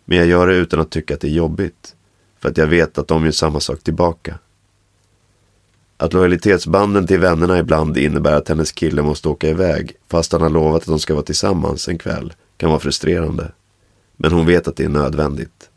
Men 0.05 0.17
jag 0.17 0.27
gör 0.27 0.47
det 0.47 0.55
utan 0.55 0.79
att 0.79 0.89
tycka 0.89 1.13
att 1.13 1.21
det 1.21 1.27
är 1.27 1.31
jobbigt. 1.31 1.95
För 2.39 2.49
att 2.49 2.57
jag 2.57 2.67
vet 2.67 2.97
att 2.97 3.07
de 3.07 3.25
gör 3.25 3.31
samma 3.31 3.59
sak 3.59 3.83
tillbaka. 3.83 4.39
Att 5.97 6.13
lojalitetsbanden 6.13 7.07
till 7.07 7.19
vännerna 7.19 7.59
ibland 7.59 7.97
innebär 7.97 8.35
att 8.35 8.49
hennes 8.49 8.71
kille 8.71 9.01
måste 9.01 9.29
åka 9.29 9.49
iväg 9.49 9.95
fast 10.07 10.31
han 10.31 10.41
har 10.41 10.49
lovat 10.49 10.81
att 10.81 10.87
de 10.87 10.99
ska 10.99 11.13
vara 11.13 11.25
tillsammans 11.25 11.87
en 11.87 11.97
kväll 11.97 12.33
kan 12.57 12.69
vara 12.69 12.79
frustrerande. 12.79 13.51
Men 14.15 14.31
hon 14.31 14.45
vet 14.45 14.67
att 14.67 14.75
det 14.75 14.83
är 14.83 14.89
nödvändigt. 14.89 15.69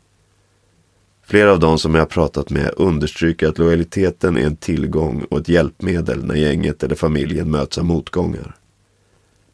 Flera 1.25 1.51
av 1.51 1.59
de 1.59 1.79
som 1.79 1.95
jag 1.95 2.01
har 2.01 2.07
pratat 2.07 2.49
med 2.49 2.73
understryker 2.77 3.47
att 3.47 3.57
lojaliteten 3.57 4.37
är 4.37 4.45
en 4.45 4.55
tillgång 4.55 5.25
och 5.29 5.39
ett 5.39 5.49
hjälpmedel 5.49 6.25
när 6.25 6.35
gänget 6.35 6.83
eller 6.83 6.95
familjen 6.95 7.51
möts 7.51 7.77
av 7.77 7.85
motgångar. 7.85 8.55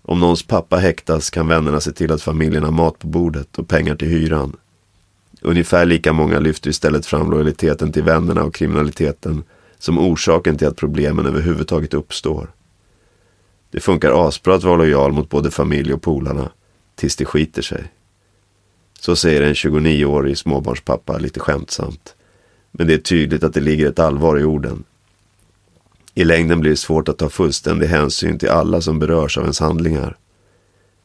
Om 0.05 0.19
någons 0.19 0.43
pappa 0.43 0.77
häktas 0.77 1.29
kan 1.29 1.47
vännerna 1.47 1.79
se 1.79 1.91
till 1.91 2.11
att 2.11 2.21
familjen 2.21 2.63
har 2.63 2.71
mat 2.71 2.99
på 2.99 3.07
bordet 3.07 3.57
och 3.57 3.67
pengar 3.67 3.95
till 3.95 4.07
hyran. 4.07 4.55
Ungefär 5.41 5.85
lika 5.85 6.13
många 6.13 6.39
lyfter 6.39 6.69
istället 6.69 7.05
fram 7.05 7.31
lojaliteten 7.31 7.91
till 7.91 8.03
vännerna 8.03 8.43
och 8.43 8.53
kriminaliteten 8.53 9.43
som 9.79 9.99
orsaken 9.99 10.57
till 10.57 10.67
att 10.67 10.75
problemen 10.75 11.25
överhuvudtaget 11.25 11.93
uppstår. 11.93 12.51
Det 13.71 13.79
funkar 13.79 14.27
asbra 14.27 14.55
att 14.55 14.63
vara 14.63 14.77
lojal 14.77 15.11
mot 15.11 15.29
både 15.29 15.51
familj 15.51 15.93
och 15.93 16.01
polarna, 16.01 16.49
tills 16.95 17.15
det 17.15 17.25
skiter 17.25 17.61
sig. 17.61 17.83
Så 18.99 19.15
säger 19.15 19.41
en 19.41 19.53
29-årig 19.53 20.37
småbarnspappa 20.37 21.17
lite 21.17 21.39
skämtsamt. 21.39 22.15
Men 22.71 22.87
det 22.87 22.93
är 22.93 22.97
tydligt 22.97 23.43
att 23.43 23.53
det 23.53 23.59
ligger 23.59 23.89
ett 23.89 23.99
allvar 23.99 24.39
i 24.39 24.43
orden. 24.43 24.83
I 26.13 26.23
längden 26.23 26.59
blir 26.59 26.71
det 26.71 26.77
svårt 26.77 27.09
att 27.09 27.17
ta 27.17 27.29
fullständig 27.29 27.87
hänsyn 27.87 28.39
till 28.39 28.49
alla 28.49 28.81
som 28.81 28.99
berörs 28.99 29.37
av 29.37 29.43
ens 29.43 29.59
handlingar. 29.59 30.17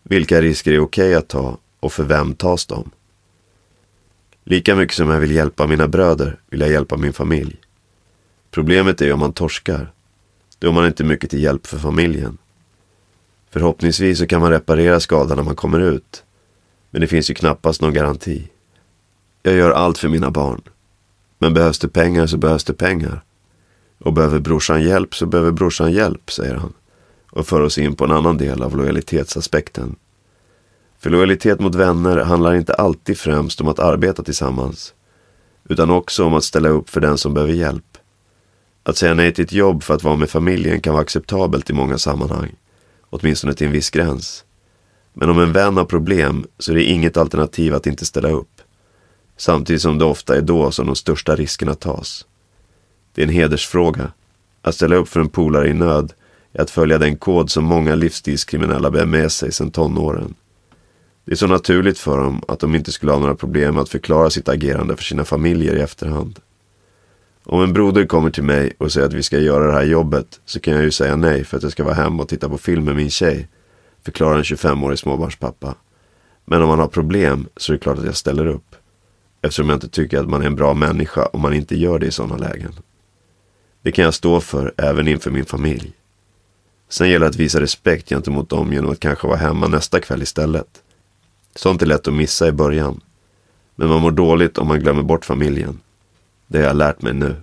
Vilka 0.02 0.40
risker 0.40 0.72
är 0.72 0.80
okej 0.80 1.14
att 1.14 1.28
ta 1.28 1.58
och 1.80 1.92
för 1.92 2.04
vem 2.04 2.34
tas 2.34 2.66
de? 2.66 2.90
Lika 4.44 4.74
mycket 4.74 4.96
som 4.96 5.10
jag 5.10 5.20
vill 5.20 5.30
hjälpa 5.30 5.66
mina 5.66 5.88
bröder 5.88 6.40
vill 6.50 6.60
jag 6.60 6.70
hjälpa 6.70 6.96
min 6.96 7.12
familj. 7.12 7.56
Problemet 8.50 9.02
är 9.02 9.12
om 9.12 9.20
man 9.20 9.32
torskar. 9.32 9.92
Då 10.58 10.68
har 10.68 10.74
man 10.74 10.86
inte 10.86 11.04
mycket 11.04 11.30
till 11.30 11.42
hjälp 11.42 11.66
för 11.66 11.78
familjen. 11.78 12.38
Förhoppningsvis 13.50 14.18
så 14.18 14.26
kan 14.26 14.40
man 14.40 14.50
reparera 14.50 15.00
skadan 15.00 15.36
när 15.36 15.44
man 15.44 15.56
kommer 15.56 15.80
ut. 15.80 16.24
Men 16.90 17.00
det 17.00 17.06
finns 17.06 17.30
ju 17.30 17.34
knappast 17.34 17.82
någon 17.82 17.92
garanti. 17.92 18.48
Jag 19.42 19.54
gör 19.54 19.70
allt 19.70 19.98
för 19.98 20.08
mina 20.08 20.30
barn. 20.30 20.62
Men 21.38 21.54
behövs 21.54 21.78
det 21.78 21.88
pengar 21.88 22.26
så 22.26 22.36
behövs 22.36 22.64
det 22.64 22.74
pengar. 22.74 23.22
Och 23.98 24.12
behöver 24.12 24.38
brorsan 24.38 24.82
hjälp 24.82 25.14
så 25.14 25.26
behöver 25.26 25.50
brorsan 25.50 25.92
hjälp, 25.92 26.30
säger 26.30 26.54
han. 26.54 26.72
Och 27.30 27.46
för 27.46 27.60
oss 27.60 27.78
in 27.78 27.96
på 27.96 28.04
en 28.04 28.12
annan 28.12 28.38
del 28.38 28.62
av 28.62 28.76
lojalitetsaspekten. 28.76 29.96
För 30.98 31.10
lojalitet 31.10 31.60
mot 31.60 31.74
vänner 31.74 32.16
handlar 32.16 32.54
inte 32.54 32.74
alltid 32.74 33.18
främst 33.18 33.60
om 33.60 33.68
att 33.68 33.78
arbeta 33.78 34.22
tillsammans. 34.22 34.94
Utan 35.68 35.90
också 35.90 36.24
om 36.24 36.34
att 36.34 36.44
ställa 36.44 36.68
upp 36.68 36.90
för 36.90 37.00
den 37.00 37.18
som 37.18 37.34
behöver 37.34 37.52
hjälp. 37.52 37.98
Att 38.82 38.96
säga 38.96 39.14
nej 39.14 39.34
till 39.34 39.44
ett 39.44 39.52
jobb 39.52 39.82
för 39.82 39.94
att 39.94 40.02
vara 40.02 40.16
med 40.16 40.30
familjen 40.30 40.80
kan 40.80 40.92
vara 40.92 41.02
acceptabelt 41.02 41.70
i 41.70 41.72
många 41.72 41.98
sammanhang. 41.98 42.54
Åtminstone 43.10 43.54
till 43.54 43.66
en 43.66 43.72
viss 43.72 43.90
gräns. 43.90 44.44
Men 45.12 45.30
om 45.30 45.38
en 45.38 45.52
vän 45.52 45.76
har 45.76 45.84
problem 45.84 46.46
så 46.58 46.72
är 46.72 46.76
det 46.76 46.84
inget 46.84 47.16
alternativ 47.16 47.74
att 47.74 47.86
inte 47.86 48.04
ställa 48.04 48.30
upp. 48.30 48.60
Samtidigt 49.36 49.82
som 49.82 49.98
det 49.98 50.04
ofta 50.04 50.36
är 50.36 50.42
då 50.42 50.70
som 50.70 50.86
de 50.86 50.96
största 50.96 51.36
riskerna 51.36 51.74
tas. 51.74 52.26
Det 53.14 53.22
är 53.22 53.26
en 53.26 53.32
hedersfråga. 53.32 54.12
Att 54.62 54.74
ställa 54.74 54.96
upp 54.96 55.08
för 55.08 55.20
en 55.20 55.28
polare 55.28 55.68
i 55.68 55.72
nöd 55.72 56.12
är 56.52 56.62
att 56.62 56.70
följa 56.70 56.98
den 56.98 57.16
kod 57.16 57.50
som 57.50 57.64
många 57.64 57.94
livsstilskriminella 57.94 58.90
bär 58.90 59.06
med 59.06 59.32
sig 59.32 59.52
sedan 59.52 59.70
tonåren. 59.70 60.34
Det 61.24 61.32
är 61.32 61.36
så 61.36 61.46
naturligt 61.46 61.98
för 61.98 62.18
dem 62.18 62.42
att 62.48 62.60
de 62.60 62.74
inte 62.74 62.92
skulle 62.92 63.12
ha 63.12 63.18
några 63.18 63.34
problem 63.34 63.78
att 63.78 63.88
förklara 63.88 64.30
sitt 64.30 64.48
agerande 64.48 64.96
för 64.96 65.04
sina 65.04 65.24
familjer 65.24 65.76
i 65.76 65.80
efterhand. 65.80 66.38
Om 67.44 67.62
en 67.62 67.72
broder 67.72 68.06
kommer 68.06 68.30
till 68.30 68.42
mig 68.42 68.72
och 68.78 68.92
säger 68.92 69.06
att 69.06 69.12
vi 69.12 69.22
ska 69.22 69.38
göra 69.38 69.66
det 69.66 69.72
här 69.72 69.84
jobbet 69.84 70.40
så 70.44 70.60
kan 70.60 70.74
jag 70.74 70.82
ju 70.82 70.90
säga 70.90 71.16
nej 71.16 71.44
för 71.44 71.56
att 71.56 71.62
jag 71.62 71.72
ska 71.72 71.84
vara 71.84 71.94
hemma 71.94 72.22
och 72.22 72.28
titta 72.28 72.48
på 72.48 72.58
film 72.58 72.84
med 72.84 72.96
min 72.96 73.10
tjej, 73.10 73.48
förklarar 74.04 74.36
en 74.36 74.42
25-årig 74.42 74.98
småbarnspappa. 74.98 75.74
Men 76.44 76.62
om 76.62 76.68
man 76.68 76.78
har 76.78 76.88
problem 76.88 77.48
så 77.56 77.72
är 77.72 77.74
det 77.74 77.82
klart 77.82 77.98
att 77.98 78.04
jag 78.04 78.16
ställer 78.16 78.46
upp. 78.46 78.76
Eftersom 79.42 79.68
jag 79.68 79.76
inte 79.76 79.88
tycker 79.88 80.18
att 80.18 80.28
man 80.28 80.42
är 80.42 80.46
en 80.46 80.56
bra 80.56 80.74
människa 80.74 81.26
om 81.26 81.40
man 81.40 81.54
inte 81.54 81.76
gör 81.76 81.98
det 81.98 82.06
i 82.06 82.10
sådana 82.10 82.36
lägen. 82.36 82.72
Det 83.82 83.92
kan 83.92 84.04
jag 84.04 84.14
stå 84.14 84.40
för 84.40 84.74
även 84.76 85.08
inför 85.08 85.30
min 85.30 85.44
familj. 85.44 85.92
Sen 86.88 87.10
gäller 87.10 87.26
det 87.26 87.30
att 87.30 87.36
visa 87.36 87.60
respekt 87.60 88.08
gentemot 88.08 88.48
dem 88.48 88.72
genom 88.72 88.90
att 88.90 89.00
kanske 89.00 89.26
vara 89.26 89.36
hemma 89.36 89.68
nästa 89.68 90.00
kväll 90.00 90.22
istället. 90.22 90.82
Sånt 91.54 91.82
är 91.82 91.86
lätt 91.86 92.08
att 92.08 92.14
missa 92.14 92.48
i 92.48 92.52
början. 92.52 93.00
Men 93.74 93.88
man 93.88 94.00
mår 94.02 94.10
dåligt 94.10 94.58
om 94.58 94.68
man 94.68 94.80
glömmer 94.80 95.02
bort 95.02 95.24
familjen. 95.24 95.80
Det 96.46 96.58
har 96.58 96.66
jag 96.66 96.76
lärt 96.76 97.02
mig 97.02 97.12
nu. 97.12 97.36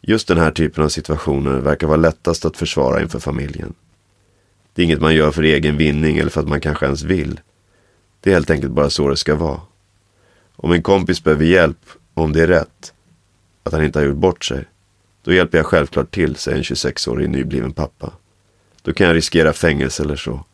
Just 0.00 0.28
den 0.28 0.38
här 0.38 0.50
typen 0.50 0.84
av 0.84 0.88
situationer 0.88 1.60
verkar 1.60 1.86
vara 1.86 1.96
lättast 1.96 2.44
att 2.44 2.56
försvara 2.56 3.02
inför 3.02 3.18
familjen. 3.18 3.74
Det 4.74 4.82
är 4.82 4.84
inget 4.84 5.00
man 5.00 5.14
gör 5.14 5.30
för 5.30 5.42
egen 5.42 5.76
vinning 5.76 6.18
eller 6.18 6.30
för 6.30 6.40
att 6.40 6.48
man 6.48 6.60
kanske 6.60 6.86
ens 6.86 7.02
vill. 7.02 7.40
Det 8.20 8.30
är 8.30 8.34
helt 8.34 8.50
enkelt 8.50 8.72
bara 8.72 8.90
så 8.90 9.08
det 9.08 9.16
ska 9.16 9.34
vara. 9.34 9.60
Om 10.56 10.72
en 10.72 10.82
kompis 10.82 11.24
behöver 11.24 11.44
hjälp, 11.44 11.86
och 12.14 12.24
om 12.24 12.32
det 12.32 12.42
är 12.42 12.46
rätt, 12.46 12.92
att 13.62 13.72
han 13.72 13.84
inte 13.84 13.98
har 13.98 14.06
gjort 14.06 14.16
bort 14.16 14.44
sig, 14.44 14.64
då 15.24 15.32
hjälper 15.32 15.58
jag 15.58 15.66
självklart 15.66 16.10
till, 16.10 16.36
säger 16.36 16.58
en 16.58 16.62
26-årig 16.62 17.30
nybliven 17.30 17.72
pappa. 17.72 18.12
Då 18.82 18.92
kan 18.92 19.06
jag 19.06 19.16
riskera 19.16 19.52
fängelse 19.52 20.02
eller 20.02 20.16
så. 20.16 20.44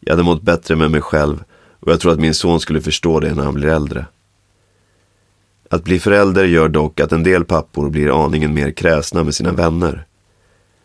Jag 0.00 0.12
hade 0.12 0.22
mått 0.22 0.42
bättre 0.42 0.76
med 0.76 0.90
mig 0.90 1.00
själv 1.00 1.44
och 1.80 1.92
jag 1.92 2.00
tror 2.00 2.12
att 2.12 2.20
min 2.20 2.34
son 2.34 2.60
skulle 2.60 2.80
förstå 2.80 3.20
det 3.20 3.34
när 3.34 3.44
han 3.44 3.54
blir 3.54 3.68
äldre. 3.68 4.06
Att 5.70 5.84
bli 5.84 5.98
förälder 5.98 6.44
gör 6.44 6.68
dock 6.68 7.00
att 7.00 7.12
en 7.12 7.22
del 7.22 7.44
pappor 7.44 7.90
blir 7.90 8.24
aningen 8.24 8.54
mer 8.54 8.70
kräsna 8.70 9.24
med 9.24 9.34
sina 9.34 9.52
vänner. 9.52 10.06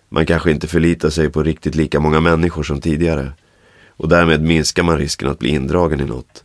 Man 0.10 0.26
kanske 0.26 0.52
inte 0.52 0.68
förlitar 0.68 1.10
sig 1.10 1.30
på 1.30 1.44
riktigt 1.44 1.76
lika 1.76 2.00
många 2.00 2.20
människor 2.20 2.64
som 2.64 2.82
tidigare. 2.82 3.32
Och 3.90 4.10
därmed 4.10 4.42
minskar 4.42 4.84
man 4.84 4.98
risken 4.98 5.30
att 5.30 5.40
bli 5.40 5.50
indragen 5.50 6.02
i 6.02 6.06
något. 6.06 6.44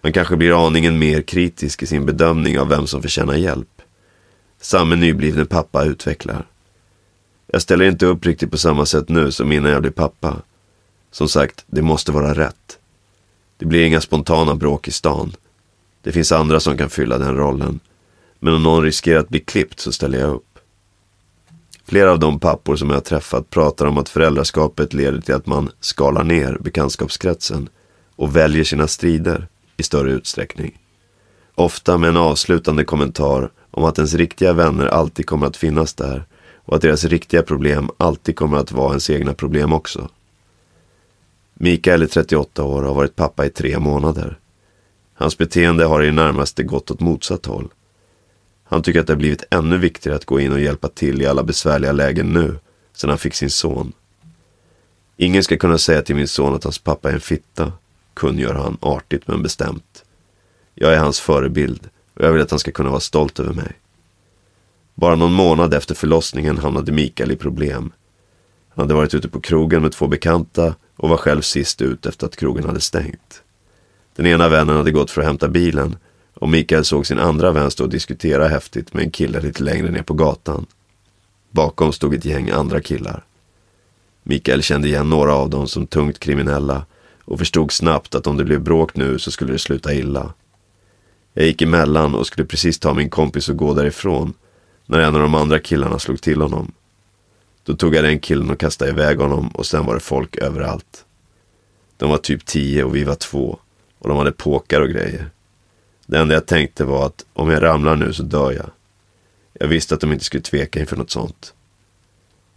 Man 0.00 0.12
kanske 0.12 0.36
blir 0.36 0.66
aningen 0.66 0.98
mer 0.98 1.22
kritisk 1.22 1.82
i 1.82 1.86
sin 1.86 2.06
bedömning 2.06 2.58
av 2.58 2.68
vem 2.68 2.86
som 2.86 3.02
förtjänar 3.02 3.34
hjälp. 3.34 3.73
Samme 4.64 4.96
nyblivne 4.96 5.44
pappa 5.44 5.84
utvecklar. 5.84 6.46
Jag 7.46 7.62
ställer 7.62 7.84
inte 7.84 8.06
upp 8.06 8.26
riktigt 8.26 8.50
på 8.50 8.58
samma 8.58 8.86
sätt 8.86 9.08
nu 9.08 9.32
som 9.32 9.52
innan 9.52 9.72
jag 9.72 9.82
blev 9.82 9.90
pappa. 9.90 10.36
Som 11.10 11.28
sagt, 11.28 11.64
det 11.66 11.82
måste 11.82 12.12
vara 12.12 12.34
rätt. 12.34 12.78
Det 13.56 13.66
blir 13.66 13.84
inga 13.84 14.00
spontana 14.00 14.54
bråk 14.54 14.88
i 14.88 14.90
stan. 14.90 15.36
Det 16.02 16.12
finns 16.12 16.32
andra 16.32 16.60
som 16.60 16.78
kan 16.78 16.90
fylla 16.90 17.18
den 17.18 17.36
rollen. 17.36 17.80
Men 18.38 18.54
om 18.54 18.62
någon 18.62 18.82
riskerar 18.82 19.20
att 19.20 19.28
bli 19.28 19.40
klippt 19.40 19.80
så 19.80 19.92
ställer 19.92 20.18
jag 20.18 20.30
upp. 20.30 20.58
Flera 21.84 22.10
av 22.10 22.18
de 22.18 22.40
pappor 22.40 22.76
som 22.76 22.88
jag 22.88 22.96
har 22.96 23.00
träffat 23.00 23.50
pratar 23.50 23.86
om 23.86 23.98
att 23.98 24.08
föräldraskapet 24.08 24.92
leder 24.92 25.20
till 25.20 25.34
att 25.34 25.46
man 25.46 25.70
skalar 25.80 26.24
ner 26.24 26.58
bekantskapskretsen 26.60 27.68
och 28.16 28.36
väljer 28.36 28.64
sina 28.64 28.88
strider 28.88 29.48
i 29.76 29.82
större 29.82 30.12
utsträckning. 30.12 30.78
Ofta 31.54 31.98
med 31.98 32.08
en 32.08 32.16
avslutande 32.16 32.84
kommentar 32.84 33.50
om 33.74 33.84
att 33.84 33.98
ens 33.98 34.14
riktiga 34.14 34.52
vänner 34.52 34.86
alltid 34.86 35.26
kommer 35.26 35.46
att 35.46 35.56
finnas 35.56 35.94
där 35.94 36.24
och 36.56 36.76
att 36.76 36.82
deras 36.82 37.04
riktiga 37.04 37.42
problem 37.42 37.90
alltid 37.96 38.36
kommer 38.36 38.56
att 38.56 38.72
vara 38.72 38.88
ens 38.88 39.10
egna 39.10 39.34
problem 39.34 39.72
också. 39.72 40.08
Mikael 41.54 42.02
är 42.02 42.06
38 42.06 42.64
år 42.64 42.82
och 42.82 42.88
har 42.88 42.94
varit 42.94 43.16
pappa 43.16 43.46
i 43.46 43.50
tre 43.50 43.78
månader. 43.78 44.38
Hans 45.14 45.38
beteende 45.38 45.84
har 45.84 46.02
i 46.02 46.06
det 46.06 46.12
närmaste 46.12 46.62
gått 46.62 46.90
åt 46.90 47.00
motsatt 47.00 47.46
håll. 47.46 47.68
Han 48.64 48.82
tycker 48.82 49.00
att 49.00 49.06
det 49.06 49.12
har 49.12 49.18
blivit 49.18 49.44
ännu 49.50 49.78
viktigare 49.78 50.16
att 50.16 50.24
gå 50.24 50.40
in 50.40 50.52
och 50.52 50.60
hjälpa 50.60 50.88
till 50.88 51.22
i 51.22 51.26
alla 51.26 51.42
besvärliga 51.42 51.92
lägen 51.92 52.32
nu, 52.32 52.58
sedan 52.92 53.10
han 53.10 53.18
fick 53.18 53.34
sin 53.34 53.50
son. 53.50 53.92
Ingen 55.16 55.44
ska 55.44 55.56
kunna 55.56 55.78
säga 55.78 56.02
till 56.02 56.16
min 56.16 56.28
son 56.28 56.54
att 56.54 56.64
hans 56.64 56.78
pappa 56.78 57.10
är 57.10 57.14
en 57.14 57.20
fitta, 57.20 57.72
kungör 58.14 58.54
han 58.54 58.78
artigt 58.80 59.28
men 59.28 59.42
bestämt. 59.42 60.04
Jag 60.74 60.94
är 60.94 60.98
hans 60.98 61.20
förebild 61.20 61.88
och 62.14 62.24
jag 62.24 62.32
vill 62.32 62.42
att 62.42 62.50
han 62.50 62.58
ska 62.58 62.72
kunna 62.72 62.90
vara 62.90 63.00
stolt 63.00 63.40
över 63.40 63.54
mig. 63.54 63.72
Bara 64.94 65.14
någon 65.14 65.32
månad 65.32 65.74
efter 65.74 65.94
förlossningen 65.94 66.58
hamnade 66.58 66.92
Mikael 66.92 67.30
i 67.30 67.36
problem. 67.36 67.92
Han 68.74 68.82
hade 68.82 68.94
varit 68.94 69.14
ute 69.14 69.28
på 69.28 69.40
krogen 69.40 69.82
med 69.82 69.92
två 69.92 70.06
bekanta 70.06 70.74
och 70.96 71.08
var 71.08 71.16
själv 71.16 71.40
sist 71.40 71.82
ut 71.82 72.06
efter 72.06 72.26
att 72.26 72.36
krogen 72.36 72.64
hade 72.64 72.80
stängt. 72.80 73.42
Den 74.16 74.26
ena 74.26 74.48
vännen 74.48 74.76
hade 74.76 74.90
gått 74.90 75.10
för 75.10 75.20
att 75.20 75.26
hämta 75.26 75.48
bilen 75.48 75.96
och 76.34 76.48
Mikael 76.48 76.84
såg 76.84 77.06
sin 77.06 77.18
andra 77.18 77.52
vän 77.52 77.70
stå 77.70 77.84
och 77.84 77.90
diskutera 77.90 78.48
häftigt 78.48 78.94
med 78.94 79.04
en 79.04 79.10
kille 79.10 79.40
lite 79.40 79.62
längre 79.62 79.90
ner 79.90 80.02
på 80.02 80.14
gatan. 80.14 80.66
Bakom 81.50 81.92
stod 81.92 82.14
ett 82.14 82.24
gäng 82.24 82.50
andra 82.50 82.80
killar. 82.80 83.24
Mikael 84.22 84.62
kände 84.62 84.88
igen 84.88 85.10
några 85.10 85.34
av 85.34 85.50
dem 85.50 85.68
som 85.68 85.86
tungt 85.86 86.18
kriminella 86.18 86.86
och 87.24 87.38
förstod 87.38 87.72
snabbt 87.72 88.14
att 88.14 88.26
om 88.26 88.36
det 88.36 88.44
blev 88.44 88.60
bråk 88.60 88.96
nu 88.96 89.18
så 89.18 89.30
skulle 89.30 89.52
det 89.52 89.58
sluta 89.58 89.94
illa. 89.94 90.34
Jag 91.36 91.46
gick 91.46 91.62
emellan 91.62 92.14
och 92.14 92.26
skulle 92.26 92.46
precis 92.46 92.78
ta 92.78 92.94
min 92.94 93.10
kompis 93.10 93.48
och 93.48 93.56
gå 93.56 93.74
därifrån 93.74 94.34
när 94.86 94.98
en 94.98 95.14
av 95.14 95.20
de 95.20 95.34
andra 95.34 95.58
killarna 95.58 95.98
slog 95.98 96.20
till 96.20 96.40
honom. 96.40 96.72
Då 97.64 97.74
tog 97.74 97.94
jag 97.94 98.04
den 98.04 98.18
killen 98.18 98.50
och 98.50 98.60
kastade 98.60 98.90
iväg 98.90 99.18
honom 99.18 99.48
och 99.48 99.66
sen 99.66 99.86
var 99.86 99.94
det 99.94 100.00
folk 100.00 100.36
överallt. 100.36 101.04
De 101.96 102.10
var 102.10 102.18
typ 102.18 102.44
tio 102.44 102.84
och 102.84 102.96
vi 102.96 103.04
var 103.04 103.14
två 103.14 103.58
och 103.98 104.08
de 104.08 104.18
hade 104.18 104.32
påkar 104.32 104.80
och 104.80 104.88
grejer. 104.88 105.30
Det 106.06 106.18
enda 106.18 106.34
jag 106.34 106.46
tänkte 106.46 106.84
var 106.84 107.06
att 107.06 107.24
om 107.32 107.50
jag 107.50 107.62
ramlar 107.62 107.96
nu 107.96 108.12
så 108.12 108.22
dör 108.22 108.52
jag. 108.52 108.70
Jag 109.52 109.68
visste 109.68 109.94
att 109.94 110.00
de 110.00 110.12
inte 110.12 110.24
skulle 110.24 110.42
tveka 110.42 110.80
inför 110.80 110.96
något 110.96 111.10
sånt. 111.10 111.54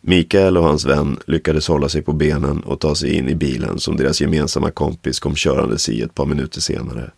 Mikael 0.01 0.57
och 0.57 0.63
hans 0.63 0.85
vän 0.85 1.19
lyckades 1.27 1.67
hålla 1.67 1.89
sig 1.89 2.01
på 2.01 2.13
benen 2.13 2.63
och 2.63 2.79
ta 2.79 2.95
sig 2.95 3.13
in 3.13 3.29
i 3.29 3.35
bilen 3.35 3.79
som 3.79 3.97
deras 3.97 4.21
gemensamma 4.21 4.71
kompis 4.71 5.19
kom 5.19 5.35
körandes 5.35 5.89
i 5.89 6.01
ett 6.01 6.15
par 6.15 6.25
minuter 6.25 6.61
senare. 6.61 7.11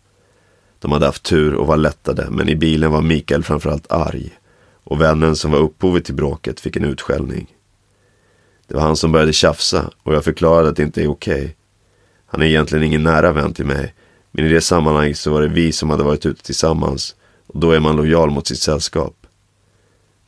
De 0.80 0.92
hade 0.92 1.06
haft 1.06 1.22
tur 1.22 1.54
och 1.54 1.66
var 1.66 1.76
lättade, 1.76 2.26
men 2.30 2.48
i 2.48 2.56
bilen 2.56 2.90
var 2.90 3.02
Mikael 3.02 3.42
framförallt 3.42 3.92
arg. 3.92 4.30
Och 4.84 5.00
vännen 5.00 5.36
som 5.36 5.50
var 5.50 5.58
upphovet 5.58 6.04
till 6.04 6.14
bråket 6.14 6.60
fick 6.60 6.76
en 6.76 6.84
utskällning. 6.84 7.46
Det 8.66 8.74
var 8.74 8.82
han 8.82 8.96
som 8.96 9.12
började 9.12 9.32
tjafsa 9.32 9.90
och 10.02 10.14
jag 10.14 10.24
förklarade 10.24 10.68
att 10.68 10.76
det 10.76 10.82
inte 10.82 11.02
är 11.02 11.10
okej. 11.10 11.42
Okay. 11.42 11.50
Han 12.26 12.42
är 12.42 12.46
egentligen 12.46 12.84
ingen 12.84 13.02
nära 13.02 13.32
vän 13.32 13.54
till 13.54 13.66
mig, 13.66 13.94
men 14.30 14.44
i 14.44 14.48
det 14.48 14.60
sammanhanget 14.60 15.18
så 15.18 15.30
var 15.30 15.42
det 15.42 15.48
vi 15.48 15.72
som 15.72 15.90
hade 15.90 16.02
varit 16.02 16.26
ute 16.26 16.42
tillsammans 16.42 17.14
och 17.46 17.60
då 17.60 17.70
är 17.70 17.80
man 17.80 17.96
lojal 17.96 18.30
mot 18.30 18.46
sitt 18.46 18.58
sällskap. 18.58 19.26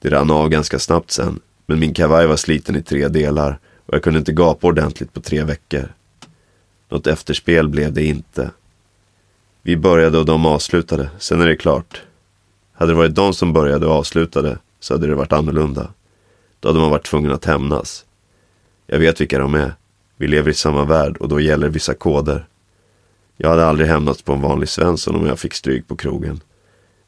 Det 0.01 0.11
rann 0.11 0.31
av 0.31 0.49
ganska 0.49 0.79
snabbt 0.79 1.11
sen, 1.11 1.41
men 1.67 1.79
min 1.79 1.95
kavaj 1.95 2.27
var 2.27 2.37
sliten 2.37 2.77
i 2.77 2.83
tre 2.83 3.09
delar 3.09 3.59
och 3.87 3.95
jag 3.95 4.03
kunde 4.03 4.19
inte 4.19 4.33
gapa 4.33 4.67
ordentligt 4.67 5.13
på 5.13 5.21
tre 5.21 5.45
veckor. 5.45 5.89
Något 6.89 7.07
efterspel 7.07 7.69
blev 7.69 7.93
det 7.93 8.05
inte. 8.05 8.51
Vi 9.63 9.77
började 9.77 10.19
och 10.19 10.27
de 10.27 10.47
avslutade, 10.47 11.11
sen 11.19 11.41
är 11.41 11.47
det 11.47 11.57
klart. 11.57 12.03
Hade 12.73 12.93
det 12.93 12.97
varit 12.97 13.15
de 13.15 13.35
som 13.35 13.53
började 13.53 13.87
och 13.87 13.93
avslutade 13.93 14.59
så 14.81 14.95
hade 14.95 15.07
det 15.07 15.15
varit 15.15 15.33
annorlunda. 15.33 15.91
Då 16.61 16.69
hade 16.69 16.81
man 16.81 16.91
varit 16.91 17.07
tvungen 17.07 17.33
att 17.33 17.45
hämnas. 17.45 18.05
Jag 18.87 18.99
vet 18.99 19.21
vilka 19.21 19.39
de 19.39 19.55
är. 19.55 19.75
Vi 20.17 20.27
lever 20.27 20.51
i 20.51 20.55
samma 20.55 20.85
värld 20.85 21.17
och 21.17 21.29
då 21.29 21.41
gäller 21.41 21.69
vissa 21.69 21.95
koder. 21.95 22.47
Jag 23.37 23.51
hade 23.51 23.67
aldrig 23.67 23.89
hämnats 23.89 24.23
på 24.23 24.33
en 24.33 24.41
vanlig 24.41 24.69
Svensson 24.69 25.17
om 25.17 25.27
jag 25.27 25.39
fick 25.39 25.55
stryk 25.55 25.89
på 25.89 25.97
krogen. 25.97 26.41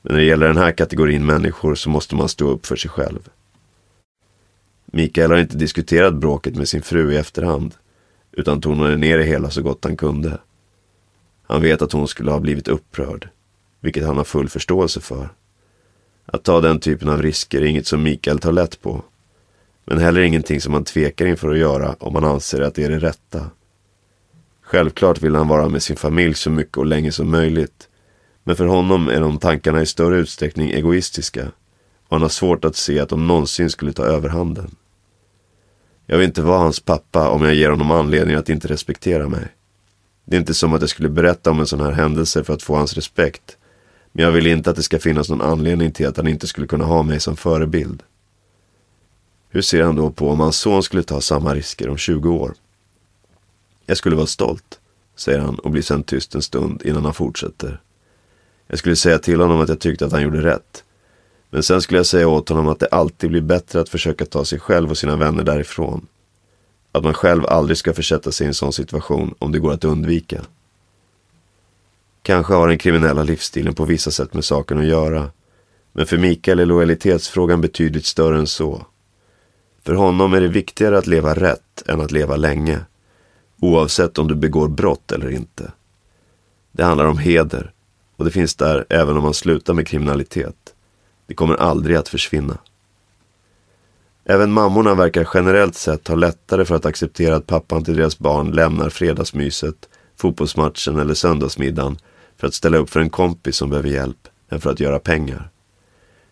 Men 0.03 0.13
när 0.13 0.21
det 0.21 0.27
gäller 0.27 0.47
den 0.47 0.57
här 0.57 0.73
kategorin 0.73 1.27
människor 1.27 1.75
så 1.75 1.91
måste 1.91 2.17
man 2.17 2.29
stå 2.29 2.49
upp 2.49 2.67
för 2.67 2.77
sig 2.77 2.91
själv. 2.91 3.29
Mikael 4.85 5.31
har 5.31 5.39
inte 5.39 5.57
diskuterat 5.57 6.15
bråket 6.15 6.57
med 6.57 6.69
sin 6.69 6.83
fru 6.83 7.13
i 7.13 7.17
efterhand, 7.17 7.75
utan 8.33 8.61
tonade 8.61 8.97
ner 8.97 9.19
det 9.19 9.25
hela 9.25 9.51
så 9.51 9.63
gott 9.63 9.85
han 9.85 9.97
kunde. 9.97 10.39
Han 11.47 11.63
vet 11.63 11.83
att 11.83 11.93
hon 11.93 12.09
skulle 12.09 12.31
ha 12.31 12.41
blivit 12.41 12.69
upprörd, 12.69 13.29
vilket 13.81 14.07
han 14.07 14.17
har 14.17 14.25
full 14.25 14.49
förståelse 14.49 15.01
för. 15.01 15.29
Att 16.27 16.43
ta 16.43 16.61
den 16.61 16.81
typen 16.81 17.09
av 17.09 17.23
risker 17.23 17.61
är 17.61 17.67
inget 17.67 17.87
som 17.87 18.03
Mikael 18.03 18.39
tar 18.39 18.53
lätt 18.53 18.83
på. 18.83 19.03
Men 19.85 19.99
heller 19.99 20.21
ingenting 20.21 20.61
som 20.61 20.73
han 20.75 20.85
tvekar 20.85 21.27
inför 21.27 21.51
att 21.51 21.59
göra 21.59 21.97
om 21.99 22.15
han 22.15 22.25
anser 22.25 22.61
att 22.61 22.75
det 22.75 22.85
är 22.85 22.91
det 22.91 22.99
rätta. 22.99 23.51
Självklart 24.63 25.23
vill 25.23 25.35
han 25.35 25.49
vara 25.49 25.69
med 25.69 25.83
sin 25.83 25.97
familj 25.97 26.35
så 26.35 26.51
mycket 26.51 26.77
och 26.77 26.87
länge 26.87 27.13
som 27.13 27.31
möjligt. 27.31 27.89
Men 28.45 28.57
för 28.57 28.67
honom 28.67 29.09
är 29.09 29.21
de 29.21 29.39
tankarna 29.39 29.83
i 29.83 29.87
större 29.87 30.17
utsträckning 30.17 30.71
egoistiska. 30.71 31.47
Och 32.09 32.17
han 32.17 32.23
har 32.23 32.29
svårt 32.29 32.65
att 32.65 32.77
se 32.77 33.01
att 33.01 33.09
de 33.09 33.27
någonsin 33.27 33.71
skulle 33.71 33.93
ta 33.93 34.05
överhanden. 34.05 34.77
Jag 36.07 36.19
vill 36.19 36.27
inte 36.27 36.43
vara 36.43 36.59
hans 36.59 36.81
pappa 36.81 37.29
om 37.29 37.43
jag 37.43 37.55
ger 37.55 37.71
honom 37.71 37.91
anledning 37.91 38.37
att 38.37 38.49
inte 38.49 38.69
respektera 38.69 39.29
mig. 39.29 39.49
Det 40.25 40.37
är 40.37 40.41
inte 40.41 40.55
som 40.55 40.75
att 40.75 40.81
jag 40.81 40.91
skulle 40.91 41.09
berätta 41.09 41.51
om 41.51 41.61
en 41.61 41.67
sån 41.67 41.81
här 41.81 41.93
händelse 41.93 42.45
för 42.45 42.55
att 42.55 42.63
få 42.63 42.77
hans 42.77 42.95
respekt. 42.95 43.57
Men 44.13 44.25
jag 44.25 44.33
vill 44.33 44.47
inte 44.47 44.71
att 44.71 44.77
det 44.77 44.83
ska 44.83 44.99
finnas 44.99 45.29
någon 45.29 45.43
anledning 45.43 45.93
till 45.93 46.07
att 46.07 46.17
han 46.17 46.29
inte 46.29 46.47
skulle 46.47 46.67
kunna 46.67 46.85
ha 46.85 47.03
mig 47.03 47.21
som 47.21 47.37
förebild. 47.37 48.03
Hur 49.49 49.63
ser 49.63 49.83
han 49.83 49.97
då 49.97 50.11
på 50.11 50.31
om 50.31 50.41
hans 50.41 50.57
son 50.57 50.83
skulle 50.83 51.03
ta 51.03 51.21
samma 51.21 51.55
risker 51.55 51.89
om 51.89 51.97
20 51.97 52.31
år? 52.31 52.55
Jag 53.87 53.97
skulle 53.97 54.17
vara 54.17 54.27
stolt, 54.27 54.81
säger 55.17 55.39
han 55.39 55.59
och 55.59 55.71
blir 55.71 55.83
sen 55.83 56.03
tyst 56.03 56.35
en 56.35 56.43
stund 56.43 56.83
innan 56.85 57.05
han 57.05 57.15
fortsätter. 57.15 57.81
Jag 58.67 58.79
skulle 58.79 58.97
säga 58.97 59.19
till 59.19 59.41
honom 59.41 59.61
att 59.61 59.69
jag 59.69 59.81
tyckte 59.81 60.07
att 60.07 60.13
han 60.13 60.23
gjorde 60.23 60.43
rätt. 60.43 60.85
Men 61.51 61.63
sen 61.63 61.83
skulle 61.83 61.99
jag 61.99 62.07
säga 62.07 62.29
åt 62.29 62.49
honom 62.49 62.69
att 62.69 62.79
det 62.79 62.87
alltid 62.87 63.31
blir 63.31 63.41
bättre 63.41 63.81
att 63.81 63.89
försöka 63.89 64.27
ta 64.27 64.45
sig 64.45 64.61
själv 64.61 64.91
och 64.91 64.99
sina 64.99 65.17
vänner 65.17 65.45
därifrån. 65.45 66.07
Att 66.95 67.05
man 67.05 67.15
själv 67.15 67.47
aldrig 67.47 67.77
ska 67.77 67.93
försätta 67.93 68.33
sig 68.33 68.45
i 68.45 68.49
en 68.49 68.55
sån 68.55 68.73
situation 68.73 69.35
om 69.39 69.53
det 69.53 69.59
går 69.59 69.73
att 69.73 69.85
undvika. 69.85 70.45
Kanske 72.23 72.55
har 72.55 72.69
den 72.69 72.79
kriminella 72.79 73.23
livsstilen 73.23 73.75
på 73.75 73.85
vissa 73.85 74.11
sätt 74.11 74.35
med 74.35 74.45
saken 74.45 74.79
att 74.79 74.87
göra. 74.87 75.31
Men 75.93 76.07
för 76.07 76.19
Mikael 76.19 76.61
är 76.61 76.67
lojalitetsfrågan 76.67 77.61
betydligt 77.61 78.07
större 78.07 78.39
än 78.39 78.47
så. 78.47 78.87
För 79.83 79.95
honom 79.95 80.35
är 80.35 80.41
det 80.41 80.49
viktigare 80.49 80.99
att 80.99 81.07
leva 81.07 81.35
rätt 81.35 81.83
än 81.87 82.01
att 82.01 82.13
leva 82.13 82.37
länge. 82.37 82.81
Oavsett 83.61 84.19
om 84.19 84.29
du 84.29 84.35
begår 84.35 84.69
brott 84.69 85.13
eller 85.13 85.31
inte. 85.31 85.73
Det 86.73 86.85
handlar 86.85 87.05
om 87.05 87.19
heder. 87.19 87.73
Och 88.17 88.25
det 88.25 88.31
finns 88.31 88.55
där 88.55 88.87
även 88.89 89.17
om 89.17 89.23
man 89.23 89.35
slutar 89.35 89.75
med 89.75 89.87
kriminalitet. 89.87 90.75
Det 91.27 91.35
kommer 91.35 91.55
aldrig 91.55 91.97
att 91.97 92.09
försvinna. 92.09 92.59
Även 94.25 94.53
mammorna 94.53 94.95
verkar 94.95 95.29
generellt 95.35 95.75
sett 95.75 96.09
ha 96.09 96.15
lättare 96.15 96.65
för 96.65 96.75
att 96.75 96.87
acceptera 96.87 97.37
att 97.37 97.47
pappan 97.47 97.85
till 97.85 97.97
deras 97.97 98.19
barn 98.19 98.51
lämnar 98.51 98.89
fredagsmyset, 98.89 99.89
fotbollsmatchen 100.17 100.99
eller 100.99 101.15
söndagsmiddagen 101.15 101.99
för 102.37 102.47
att 102.47 102.55
ställa 102.55 102.79
upp 102.79 102.91
för 102.91 103.01
en 103.01 103.11
kompis 103.11 103.57
som 103.57 103.71
behöver 103.71 103.89
hjälp 103.89 104.29
än 104.51 104.61
för 104.61 104.71
att 104.71 104.81
göra 104.81 104.99
pengar. 104.99 105.51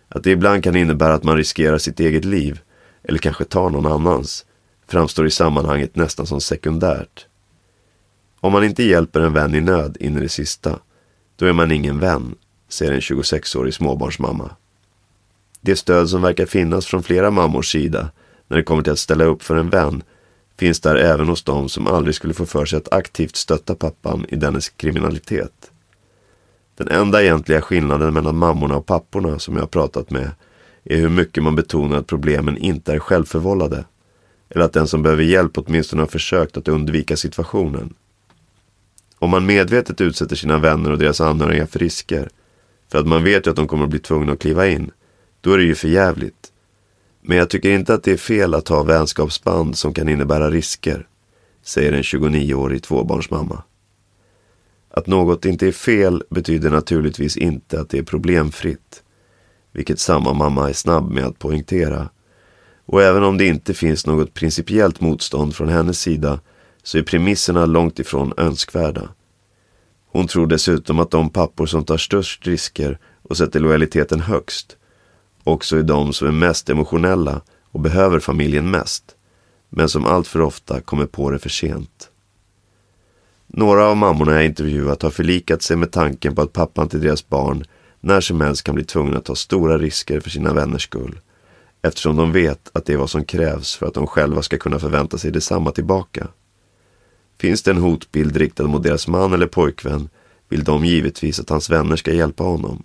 Att 0.08 0.24
det 0.24 0.30
ibland 0.30 0.64
kan 0.64 0.76
innebära 0.76 1.14
att 1.14 1.24
man 1.24 1.36
riskerar 1.36 1.78
sitt 1.78 2.00
eget 2.00 2.24
liv, 2.24 2.60
eller 3.02 3.18
kanske 3.18 3.44
tar 3.44 3.70
någon 3.70 3.92
annans, 3.92 4.46
framstår 4.88 5.26
i 5.26 5.30
sammanhanget 5.30 5.96
nästan 5.96 6.26
som 6.26 6.40
sekundärt. 6.40 7.26
Om 8.40 8.52
man 8.52 8.64
inte 8.64 8.82
hjälper 8.82 9.20
en 9.20 9.32
vän 9.32 9.54
i 9.54 9.60
nöd 9.60 9.96
in 10.00 10.16
i 10.16 10.20
det 10.20 10.28
sista, 10.28 10.78
då 11.36 11.46
är 11.46 11.52
man 11.52 11.72
ingen 11.72 11.98
vän, 11.98 12.34
säger 12.68 12.92
en 12.92 13.00
26-årig 13.00 13.74
småbarnsmamma. 13.74 14.50
Det 15.64 15.76
stöd 15.76 16.08
som 16.08 16.22
verkar 16.22 16.46
finnas 16.46 16.86
från 16.86 17.02
flera 17.02 17.30
mammors 17.30 17.72
sida 17.72 18.10
när 18.48 18.56
det 18.56 18.62
kommer 18.62 18.82
till 18.82 18.92
att 18.92 18.98
ställa 18.98 19.24
upp 19.24 19.42
för 19.42 19.56
en 19.56 19.70
vän 19.70 20.02
finns 20.58 20.80
där 20.80 20.96
även 20.96 21.28
hos 21.28 21.42
dem 21.42 21.68
som 21.68 21.86
aldrig 21.86 22.14
skulle 22.14 22.34
få 22.34 22.46
för 22.46 22.64
sig 22.64 22.76
att 22.76 22.92
aktivt 22.92 23.36
stötta 23.36 23.74
pappan 23.74 24.26
i 24.28 24.36
dennes 24.36 24.68
kriminalitet. 24.68 25.70
Den 26.76 26.88
enda 26.88 27.22
egentliga 27.22 27.60
skillnaden 27.60 28.14
mellan 28.14 28.36
mammorna 28.36 28.76
och 28.76 28.86
papporna 28.86 29.38
som 29.38 29.54
jag 29.54 29.62
har 29.62 29.66
pratat 29.66 30.10
med 30.10 30.30
är 30.84 30.96
hur 30.96 31.08
mycket 31.08 31.42
man 31.42 31.56
betonar 31.56 31.96
att 31.96 32.06
problemen 32.06 32.56
inte 32.56 32.92
är 32.92 32.98
självförvållade. 32.98 33.84
Eller 34.48 34.64
att 34.64 34.72
den 34.72 34.86
som 34.86 35.02
behöver 35.02 35.22
hjälp 35.22 35.58
åtminstone 35.58 36.02
har 36.02 36.06
försökt 36.06 36.56
att 36.56 36.68
undvika 36.68 37.16
situationen. 37.16 37.94
Om 39.18 39.30
man 39.30 39.46
medvetet 39.46 40.00
utsätter 40.00 40.36
sina 40.36 40.58
vänner 40.58 40.90
och 40.90 40.98
deras 40.98 41.20
anhöriga 41.20 41.66
för 41.66 41.78
risker, 41.78 42.28
för 42.92 42.98
att 42.98 43.06
man 43.06 43.24
vet 43.24 43.46
ju 43.46 43.50
att 43.50 43.56
de 43.56 43.66
kommer 43.66 43.84
att 43.84 43.90
bli 43.90 43.98
tvungna 43.98 44.32
att 44.32 44.38
kliva 44.38 44.66
in, 44.68 44.90
då 45.42 45.52
är 45.52 45.58
det 45.58 45.64
ju 45.64 45.74
för 45.74 45.88
jävligt. 45.88 46.52
Men 47.20 47.36
jag 47.36 47.50
tycker 47.50 47.70
inte 47.70 47.94
att 47.94 48.02
det 48.02 48.12
är 48.12 48.16
fel 48.16 48.54
att 48.54 48.68
ha 48.68 48.82
vänskapsband 48.82 49.78
som 49.78 49.94
kan 49.94 50.08
innebära 50.08 50.50
risker, 50.50 51.06
säger 51.62 51.92
en 51.92 52.02
29-årig 52.02 52.82
tvåbarnsmamma. 52.82 53.62
Att 54.90 55.06
något 55.06 55.44
inte 55.44 55.66
är 55.66 55.72
fel 55.72 56.24
betyder 56.30 56.70
naturligtvis 56.70 57.36
inte 57.36 57.80
att 57.80 57.90
det 57.90 57.98
är 57.98 58.02
problemfritt, 58.02 59.02
vilket 59.72 59.98
samma 59.98 60.32
mamma 60.32 60.68
är 60.68 60.72
snabb 60.72 61.10
med 61.10 61.24
att 61.24 61.38
poängtera. 61.38 62.08
Och 62.86 63.02
även 63.02 63.22
om 63.22 63.38
det 63.38 63.46
inte 63.46 63.74
finns 63.74 64.06
något 64.06 64.34
principiellt 64.34 65.00
motstånd 65.00 65.54
från 65.54 65.68
hennes 65.68 66.00
sida 66.00 66.40
så 66.82 66.98
är 66.98 67.02
premisserna 67.02 67.66
långt 67.66 67.98
ifrån 67.98 68.32
önskvärda. 68.36 69.08
Hon 70.06 70.26
tror 70.26 70.46
dessutom 70.46 70.98
att 70.98 71.10
de 71.10 71.30
pappor 71.30 71.66
som 71.66 71.84
tar 71.84 71.96
störst 71.96 72.46
risker 72.46 72.98
och 73.22 73.36
sätter 73.36 73.60
lojaliteten 73.60 74.20
högst 74.20 74.76
också 75.44 75.76
är 75.76 75.82
de 75.82 76.12
som 76.12 76.28
är 76.28 76.32
mest 76.32 76.68
emotionella 76.68 77.40
och 77.70 77.80
behöver 77.80 78.20
familjen 78.20 78.70
mest, 78.70 79.04
men 79.68 79.88
som 79.88 80.06
alltför 80.06 80.40
ofta 80.40 80.80
kommer 80.80 81.06
på 81.06 81.30
det 81.30 81.38
för 81.38 81.48
sent. 81.48 82.08
Några 83.46 83.86
av 83.86 83.96
mammorna 83.96 84.34
jag 84.34 84.44
intervjuat 84.44 85.02
har 85.02 85.10
förlikat 85.10 85.62
sig 85.62 85.76
med 85.76 85.92
tanken 85.92 86.34
på 86.34 86.42
att 86.42 86.52
pappan 86.52 86.88
till 86.88 87.00
deras 87.00 87.28
barn 87.28 87.64
när 88.00 88.20
som 88.20 88.40
helst 88.40 88.64
kan 88.64 88.74
bli 88.74 88.84
tvungen 88.84 89.16
att 89.16 89.24
ta 89.24 89.34
stora 89.34 89.78
risker 89.78 90.20
för 90.20 90.30
sina 90.30 90.52
vänners 90.52 90.82
skull. 90.82 91.20
Eftersom 91.82 92.16
de 92.16 92.32
vet 92.32 92.70
att 92.72 92.86
det 92.86 92.92
är 92.92 92.96
vad 92.96 93.10
som 93.10 93.24
krävs 93.24 93.76
för 93.76 93.86
att 93.86 93.94
de 93.94 94.06
själva 94.06 94.42
ska 94.42 94.58
kunna 94.58 94.78
förvänta 94.78 95.18
sig 95.18 95.30
detsamma 95.30 95.70
tillbaka. 95.70 96.28
Finns 97.38 97.62
det 97.62 97.70
en 97.70 97.78
hotbild 97.78 98.36
riktad 98.36 98.66
mot 98.66 98.82
deras 98.82 99.08
man 99.08 99.32
eller 99.32 99.46
pojkvän 99.46 100.08
vill 100.48 100.64
de 100.64 100.84
givetvis 100.84 101.40
att 101.40 101.50
hans 101.50 101.70
vänner 101.70 101.96
ska 101.96 102.12
hjälpa 102.12 102.44
honom. 102.44 102.82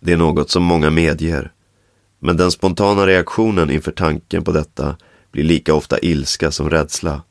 Det 0.00 0.12
är 0.12 0.16
något 0.16 0.50
som 0.50 0.62
många 0.62 0.90
medger. 0.90 1.52
Men 2.26 2.36
den 2.36 2.50
spontana 2.50 3.06
reaktionen 3.06 3.70
inför 3.70 3.92
tanken 3.92 4.44
på 4.44 4.52
detta 4.52 4.96
blir 5.32 5.44
lika 5.44 5.74
ofta 5.74 5.98
ilska 5.98 6.50
som 6.50 6.70
rädsla. 6.70 7.22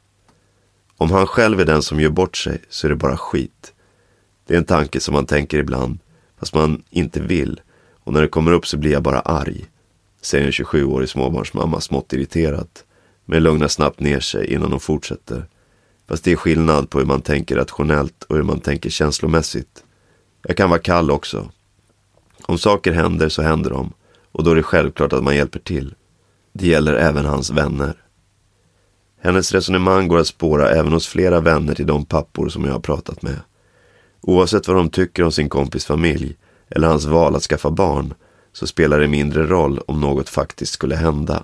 Om 0.97 1.11
han 1.11 1.27
själv 1.27 1.59
är 1.59 1.65
den 1.65 1.81
som 1.81 1.99
gör 1.99 2.09
bort 2.09 2.37
sig 2.37 2.61
så 2.69 2.87
är 2.87 2.89
det 2.89 2.95
bara 2.95 3.17
skit. 3.17 3.73
Det 4.47 4.53
är 4.53 4.57
en 4.57 4.65
tanke 4.65 4.99
som 4.99 5.13
man 5.13 5.25
tänker 5.25 5.57
ibland, 5.57 5.99
fast 6.39 6.53
man 6.53 6.83
inte 6.89 7.21
vill. 7.21 7.61
Och 8.03 8.13
när 8.13 8.21
det 8.21 8.27
kommer 8.27 8.51
upp 8.51 8.67
så 8.67 8.77
blir 8.77 8.91
jag 8.91 9.03
bara 9.03 9.19
arg. 9.19 9.65
Säger 10.21 10.45
en 10.45 10.51
27-årig 10.51 11.09
småbarnsmamma 11.09 11.81
smått 11.81 12.13
irriterat. 12.13 12.83
Men 13.25 13.43
lugnar 13.43 13.67
snabbt 13.67 13.99
ner 13.99 14.19
sig 14.19 14.53
innan 14.53 14.71
hon 14.71 14.79
fortsätter. 14.79 15.45
Fast 16.07 16.23
det 16.23 16.31
är 16.31 16.35
skillnad 16.35 16.89
på 16.89 16.99
hur 16.99 17.05
man 17.05 17.21
tänker 17.21 17.55
rationellt 17.55 18.23
och 18.23 18.35
hur 18.35 18.43
man 18.43 18.59
tänker 18.59 18.89
känslomässigt. 18.89 19.83
Jag 20.41 20.57
kan 20.57 20.69
vara 20.69 20.79
kall 20.79 21.11
också. 21.11 21.51
Om 22.41 22.57
saker 22.57 22.91
händer 22.91 23.29
så 23.29 23.41
händer 23.41 23.69
de. 23.69 23.93
Och 24.33 24.43
då 24.43 24.51
är 24.51 24.55
det 24.55 24.63
självklart 24.63 25.13
att 25.13 25.23
man 25.23 25.35
hjälper 25.35 25.59
till. 25.59 25.95
Det 26.53 26.67
gäller 26.67 26.93
även 26.93 27.25
hans 27.25 27.49
vänner. 27.49 27.95
Hennes 29.21 29.51
resonemang 29.51 30.07
går 30.07 30.17
att 30.17 30.27
spåra 30.27 30.69
även 30.69 30.93
hos 30.93 31.07
flera 31.07 31.39
vänner 31.39 31.75
till 31.75 31.87
de 31.87 32.05
pappor 32.05 32.49
som 32.49 32.65
jag 32.65 32.73
har 32.73 32.79
pratat 32.79 33.21
med. 33.21 33.39
Oavsett 34.21 34.67
vad 34.67 34.77
de 34.77 34.89
tycker 34.89 35.23
om 35.23 35.31
sin 35.31 35.49
kompis 35.49 35.85
familj 35.85 36.35
eller 36.69 36.87
hans 36.87 37.05
val 37.05 37.35
att 37.35 37.43
skaffa 37.43 37.71
barn 37.71 38.13
så 38.53 38.67
spelar 38.67 38.99
det 38.99 39.07
mindre 39.07 39.47
roll 39.47 39.79
om 39.87 40.01
något 40.01 40.29
faktiskt 40.29 40.73
skulle 40.73 40.95
hända. 40.95 41.43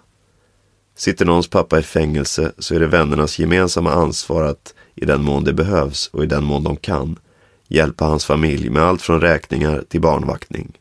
Sitter 0.96 1.26
någons 1.26 1.50
pappa 1.50 1.80
i 1.80 1.84
fängelse 1.84 2.52
så 2.58 2.76
är 2.76 2.80
det 2.80 2.88
vännernas 2.88 3.40
gemensamma 3.40 3.92
ansvar 3.92 4.44
att, 4.44 4.74
i 4.96 5.06
den 5.06 5.24
mån 5.24 5.44
det 5.44 5.54
behövs 5.54 6.08
och 6.08 6.24
i 6.24 6.28
den 6.28 6.44
mån 6.44 6.64
de 6.64 6.78
kan, 6.78 7.20
hjälpa 7.68 8.06
hans 8.06 8.26
familj 8.26 8.70
med 8.70 8.84
allt 8.84 9.02
från 9.02 9.22
räkningar 9.22 9.84
till 9.90 10.02
barnvaktning. 10.02 10.78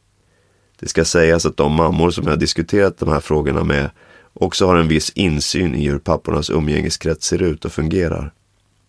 Det 0.80 0.88
ska 0.88 1.04
sägas 1.04 1.46
att 1.46 1.56
de 1.56 1.72
mammor 1.72 2.10
som 2.10 2.26
jag 2.26 2.38
diskuterat 2.38 2.98
de 2.98 3.08
här 3.08 3.20
frågorna 3.20 3.64
med 3.64 3.90
också 4.32 4.66
har 4.66 4.76
en 4.76 4.88
viss 4.88 5.10
insyn 5.10 5.74
i 5.74 5.88
hur 5.88 5.98
pappornas 5.98 6.50
umgängeskrets 6.50 7.26
ser 7.26 7.42
ut 7.42 7.64
och 7.64 7.72
fungerar. 7.72 8.32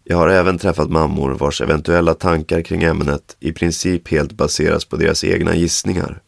Jag 0.03 0.17
har 0.17 0.29
även 0.29 0.57
träffat 0.57 0.89
mammor 0.89 1.31
vars 1.31 1.61
eventuella 1.61 2.13
tankar 2.13 2.61
kring 2.61 2.83
ämnet 2.83 3.37
i 3.39 3.51
princip 3.51 4.07
helt 4.07 4.31
baseras 4.31 4.85
på 4.85 4.95
deras 4.95 5.23
egna 5.23 5.55
gissningar. 5.55 6.21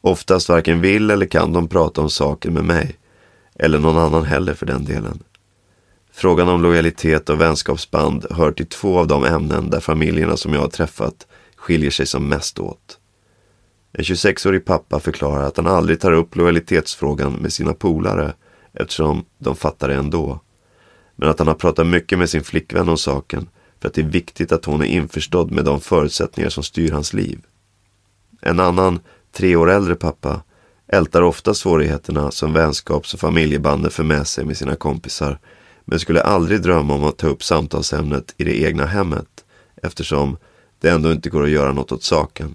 Oftast 0.00 0.48
varken 0.48 0.80
vill 0.80 1.10
eller 1.10 1.26
kan 1.26 1.52
de 1.52 1.68
prata 1.68 2.00
om 2.00 2.10
saken 2.10 2.54
med 2.54 2.64
mig, 2.64 2.96
eller 3.54 3.78
någon 3.78 3.98
annan 3.98 4.24
heller 4.24 4.54
för 4.54 4.66
den 4.66 4.84
delen. 4.84 5.22
Frågan 6.12 6.48
om 6.48 6.62
lojalitet 6.62 7.30
och 7.30 7.40
vänskapsband 7.40 8.26
hör 8.30 8.52
till 8.52 8.66
två 8.66 8.98
av 8.98 9.06
de 9.06 9.24
ämnen 9.24 9.70
där 9.70 9.80
familjerna 9.80 10.36
som 10.36 10.54
jag 10.54 10.60
har 10.60 10.68
träffat 10.68 11.26
skiljer 11.56 11.90
sig 11.90 12.06
som 12.06 12.28
mest 12.28 12.58
åt. 12.58 12.98
En 13.92 14.04
26-årig 14.04 14.64
pappa 14.64 15.00
förklarar 15.00 15.42
att 15.42 15.56
han 15.56 15.66
aldrig 15.66 16.00
tar 16.00 16.12
upp 16.12 16.36
lojalitetsfrågan 16.36 17.32
med 17.32 17.52
sina 17.52 17.74
polare 17.74 18.34
eftersom 18.72 19.24
de 19.38 19.56
fattar 19.56 19.88
det 19.88 19.94
ändå. 19.94 20.40
Men 21.16 21.28
att 21.28 21.38
han 21.38 21.48
har 21.48 21.54
pratat 21.54 21.86
mycket 21.86 22.18
med 22.18 22.30
sin 22.30 22.44
flickvän 22.44 22.88
om 22.88 22.98
saken 22.98 23.48
för 23.80 23.88
att 23.88 23.94
det 23.94 24.00
är 24.00 24.06
viktigt 24.06 24.52
att 24.52 24.64
hon 24.64 24.82
är 24.82 24.86
införstådd 24.86 25.50
med 25.50 25.64
de 25.64 25.80
förutsättningar 25.80 26.50
som 26.50 26.62
styr 26.62 26.92
hans 26.92 27.12
liv. 27.12 27.40
En 28.40 28.60
annan, 28.60 29.00
tre 29.32 29.56
år 29.56 29.70
äldre 29.70 29.94
pappa 29.94 30.42
ältar 30.86 31.22
ofta 31.22 31.54
svårigheterna 31.54 32.30
som 32.30 32.52
vänskaps 32.52 33.14
och 33.14 33.20
familjebanden 33.20 33.90
för 33.90 34.04
med 34.04 34.26
sig 34.26 34.44
med 34.44 34.56
sina 34.56 34.76
kompisar 34.76 35.38
men 35.84 36.00
skulle 36.00 36.22
aldrig 36.22 36.62
drömma 36.62 36.94
om 36.94 37.04
att 37.04 37.18
ta 37.18 37.26
upp 37.26 37.42
samtalsämnet 37.42 38.34
i 38.36 38.44
det 38.44 38.62
egna 38.62 38.86
hemmet 38.86 39.44
eftersom 39.82 40.36
det 40.80 40.88
ändå 40.88 41.12
inte 41.12 41.30
går 41.30 41.42
att 41.42 41.50
göra 41.50 41.72
något 41.72 41.92
åt 41.92 42.02
saken. 42.02 42.54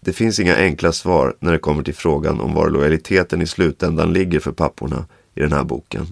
Det 0.00 0.12
finns 0.12 0.40
inga 0.40 0.56
enkla 0.56 0.92
svar 0.92 1.36
när 1.40 1.52
det 1.52 1.58
kommer 1.58 1.82
till 1.82 1.94
frågan 1.94 2.40
om 2.40 2.54
var 2.54 2.70
lojaliteten 2.70 3.42
i 3.42 3.46
slutändan 3.46 4.12
ligger 4.12 4.40
för 4.40 4.52
papporna 4.52 5.06
i 5.34 5.40
den 5.40 5.52
här 5.52 5.64
boken. 5.64 6.06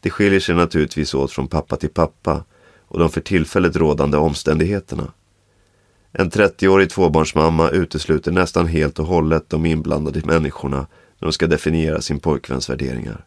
Det 0.00 0.10
skiljer 0.10 0.40
sig 0.40 0.54
naturligtvis 0.54 1.14
åt 1.14 1.32
från 1.32 1.48
pappa 1.48 1.76
till 1.76 1.88
pappa 1.88 2.44
och 2.88 2.98
de 2.98 3.10
för 3.10 3.20
tillfället 3.20 3.76
rådande 3.76 4.16
omständigheterna. 4.16 5.12
En 6.12 6.30
30-årig 6.30 6.90
tvåbarnsmamma 6.90 7.70
utesluter 7.70 8.32
nästan 8.32 8.66
helt 8.66 8.98
och 8.98 9.06
hållet 9.06 9.50
de 9.50 9.66
inblandade 9.66 10.22
människorna 10.24 10.76
när 11.18 11.26
de 11.26 11.32
ska 11.32 11.46
definiera 11.46 12.00
sin 12.00 12.20
pojkväns 12.20 12.70
värderingar. 12.70 13.24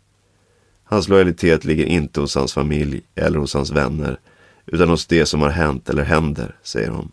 Hans 0.83 1.07
lojalitet 1.07 1.65
ligger 1.65 1.85
inte 1.85 2.21
hos 2.21 2.35
hans 2.35 2.53
familj 2.53 3.01
eller 3.15 3.39
hos 3.39 3.53
hans 3.53 3.71
vänner 3.71 4.19
utan 4.65 4.89
hos 4.89 5.07
det 5.07 5.25
som 5.25 5.41
har 5.41 5.49
hänt 5.49 5.89
eller 5.89 6.03
händer, 6.03 6.55
säger 6.63 6.89
hon. 6.89 7.11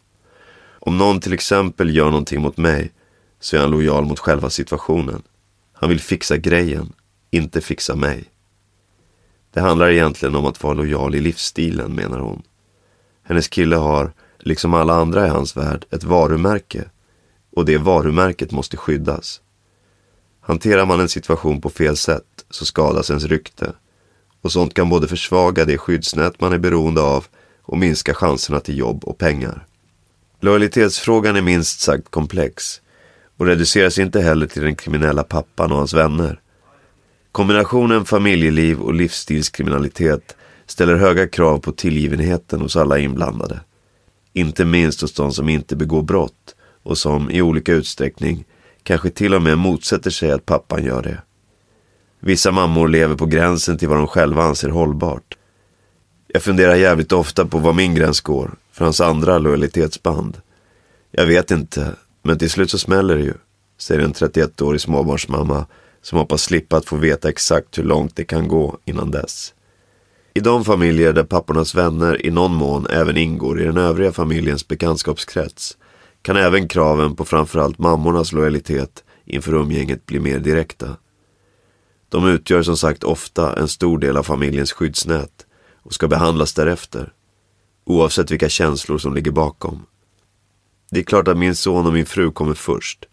Om 0.86 0.98
någon 0.98 1.20
till 1.20 1.32
exempel 1.32 1.96
gör 1.96 2.10
någonting 2.10 2.42
mot 2.42 2.56
mig 2.56 2.92
så 3.40 3.56
är 3.56 3.60
han 3.60 3.70
lojal 3.70 4.04
mot 4.04 4.18
själva 4.18 4.50
situationen. 4.50 5.22
Han 5.72 5.88
vill 5.88 6.00
fixa 6.00 6.36
grejen, 6.36 6.92
inte 7.30 7.60
fixa 7.60 7.94
mig. 7.94 8.24
Det 9.52 9.60
handlar 9.60 9.90
egentligen 9.90 10.34
om 10.34 10.46
att 10.46 10.62
vara 10.62 10.74
lojal 10.74 11.14
i 11.14 11.20
livsstilen, 11.20 11.94
menar 11.94 12.18
hon. 12.18 12.42
Hennes 13.22 13.48
kille 13.48 13.76
har, 13.76 14.12
liksom 14.38 14.74
alla 14.74 14.94
andra 14.94 15.26
i 15.26 15.28
hans 15.28 15.56
värld, 15.56 15.84
ett 15.90 16.04
varumärke. 16.04 16.84
Och 17.56 17.64
det 17.64 17.78
varumärket 17.78 18.52
måste 18.52 18.76
skyddas. 18.76 19.40
Hanterar 20.40 20.86
man 20.86 21.00
en 21.00 21.08
situation 21.08 21.60
på 21.60 21.70
fel 21.70 21.96
sätt 21.96 22.44
så 22.50 22.64
skadas 22.64 23.10
ens 23.10 23.24
rykte. 23.24 23.72
Och 24.40 24.52
sånt 24.52 24.74
kan 24.74 24.88
både 24.88 25.08
försvaga 25.08 25.64
det 25.64 25.78
skyddsnät 25.78 26.40
man 26.40 26.52
är 26.52 26.58
beroende 26.58 27.00
av 27.00 27.26
och 27.62 27.78
minska 27.78 28.14
chanserna 28.14 28.60
till 28.60 28.78
jobb 28.78 29.04
och 29.04 29.18
pengar. 29.18 29.66
Lojalitetsfrågan 30.40 31.36
är 31.36 31.42
minst 31.42 31.80
sagt 31.80 32.10
komplex 32.10 32.80
och 33.36 33.46
reduceras 33.46 33.98
inte 33.98 34.20
heller 34.20 34.46
till 34.46 34.62
den 34.62 34.76
kriminella 34.76 35.24
pappan 35.24 35.72
och 35.72 35.78
hans 35.78 35.94
vänner. 35.94 36.40
Kombinationen 37.32 38.04
familjeliv 38.04 38.80
och 38.80 38.94
livsstilskriminalitet 38.94 40.36
ställer 40.66 40.96
höga 40.96 41.28
krav 41.28 41.58
på 41.58 41.72
tillgivenheten 41.72 42.60
hos 42.60 42.76
alla 42.76 42.98
inblandade. 42.98 43.60
Inte 44.32 44.64
minst 44.64 45.00
hos 45.00 45.12
de 45.12 45.32
som 45.32 45.48
inte 45.48 45.76
begår 45.76 46.02
brott 46.02 46.54
och 46.82 46.98
som 46.98 47.30
i 47.30 47.42
olika 47.42 47.72
utsträckning 47.72 48.44
kanske 48.82 49.10
till 49.10 49.34
och 49.34 49.42
med 49.42 49.58
motsätter 49.58 50.10
sig 50.10 50.30
att 50.30 50.46
pappan 50.46 50.84
gör 50.84 51.02
det. 51.02 51.22
Vissa 52.20 52.50
mammor 52.50 52.88
lever 52.88 53.14
på 53.14 53.26
gränsen 53.26 53.78
till 53.78 53.88
vad 53.88 53.98
de 53.98 54.06
själva 54.06 54.42
anser 54.42 54.68
hållbart. 54.68 55.36
Jag 56.28 56.42
funderar 56.42 56.74
jävligt 56.74 57.12
ofta 57.12 57.46
på 57.46 57.58
var 57.58 57.72
min 57.72 57.94
gräns 57.94 58.20
går 58.20 58.54
för 58.76 58.84
hans 58.84 59.00
andra 59.00 59.38
lojalitetsband. 59.38 60.40
Jag 61.10 61.26
vet 61.26 61.50
inte, 61.50 61.94
men 62.22 62.38
till 62.38 62.50
slut 62.50 62.70
så 62.70 62.78
smäller 62.78 63.16
det 63.16 63.22
ju, 63.22 63.34
säger 63.78 64.00
en 64.00 64.12
31-årig 64.12 64.80
småbarnsmamma 64.80 65.66
som 66.02 66.18
hoppas 66.18 66.42
slippa 66.42 66.76
att 66.76 66.86
få 66.86 66.96
veta 66.96 67.28
exakt 67.28 67.78
hur 67.78 67.84
långt 67.84 68.16
det 68.16 68.24
kan 68.24 68.48
gå 68.48 68.78
innan 68.84 69.10
dess. 69.10 69.54
I 70.34 70.40
de 70.40 70.64
familjer 70.64 71.12
där 71.12 71.24
pappornas 71.24 71.74
vänner 71.74 72.26
i 72.26 72.30
någon 72.30 72.54
mån 72.54 72.86
även 72.86 73.16
ingår 73.16 73.60
i 73.60 73.64
den 73.64 73.76
övriga 73.76 74.12
familjens 74.12 74.68
bekantskapskrets 74.68 75.76
kan 76.22 76.36
även 76.36 76.68
kraven 76.68 77.16
på 77.16 77.24
framförallt 77.24 77.78
mammornas 77.78 78.32
lojalitet 78.32 79.04
inför 79.24 79.54
umgänget 79.54 80.06
bli 80.06 80.20
mer 80.20 80.38
direkta. 80.38 80.96
De 82.08 82.28
utgör 82.28 82.62
som 82.62 82.76
sagt 82.76 83.04
ofta 83.04 83.56
en 83.56 83.68
stor 83.68 83.98
del 83.98 84.16
av 84.16 84.22
familjens 84.22 84.72
skyddsnät 84.72 85.46
och 85.82 85.94
ska 85.94 86.08
behandlas 86.08 86.54
därefter, 86.54 87.12
oavsett 87.86 88.30
vilka 88.30 88.48
känslor 88.48 88.98
som 88.98 89.14
ligger 89.14 89.30
bakom. 89.30 89.86
Det 90.90 90.98
är 90.98 91.04
klart 91.04 91.28
att 91.28 91.38
min 91.38 91.54
son 91.54 91.86
och 91.86 91.92
min 91.92 92.06
fru 92.06 92.30
kommer 92.30 92.54
först, 92.54 93.04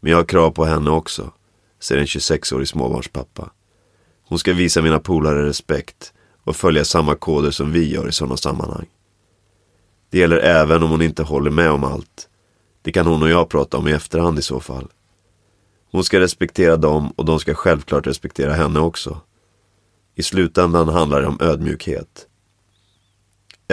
men 0.00 0.10
jag 0.10 0.18
har 0.18 0.24
krav 0.24 0.50
på 0.50 0.64
henne 0.64 0.90
också, 0.90 1.32
säger 1.80 2.00
en 2.00 2.06
26-årig 2.06 2.68
småbarnspappa. 2.68 3.50
Hon 4.26 4.38
ska 4.38 4.52
visa 4.52 4.82
mina 4.82 4.98
polare 4.98 5.46
respekt 5.46 6.12
och 6.44 6.56
följa 6.56 6.84
samma 6.84 7.14
koder 7.14 7.50
som 7.50 7.72
vi 7.72 7.90
gör 7.90 8.08
i 8.08 8.12
sådana 8.12 8.36
sammanhang. 8.36 8.86
Det 10.10 10.18
gäller 10.18 10.36
även 10.36 10.82
om 10.82 10.90
hon 10.90 11.02
inte 11.02 11.22
håller 11.22 11.50
med 11.50 11.70
om 11.70 11.84
allt. 11.84 12.28
Det 12.82 12.92
kan 12.92 13.06
hon 13.06 13.22
och 13.22 13.30
jag 13.30 13.48
prata 13.48 13.76
om 13.76 13.88
i 13.88 13.92
efterhand 13.92 14.38
i 14.38 14.42
så 14.42 14.60
fall. 14.60 14.88
Hon 15.90 16.04
ska 16.04 16.20
respektera 16.20 16.76
dem 16.76 17.10
och 17.16 17.24
de 17.24 17.40
ska 17.40 17.54
självklart 17.54 18.06
respektera 18.06 18.52
henne 18.52 18.80
också. 18.80 19.20
I 20.14 20.22
slutändan 20.22 20.88
handlar 20.88 21.20
det 21.20 21.26
om 21.26 21.38
ödmjukhet. 21.40 22.26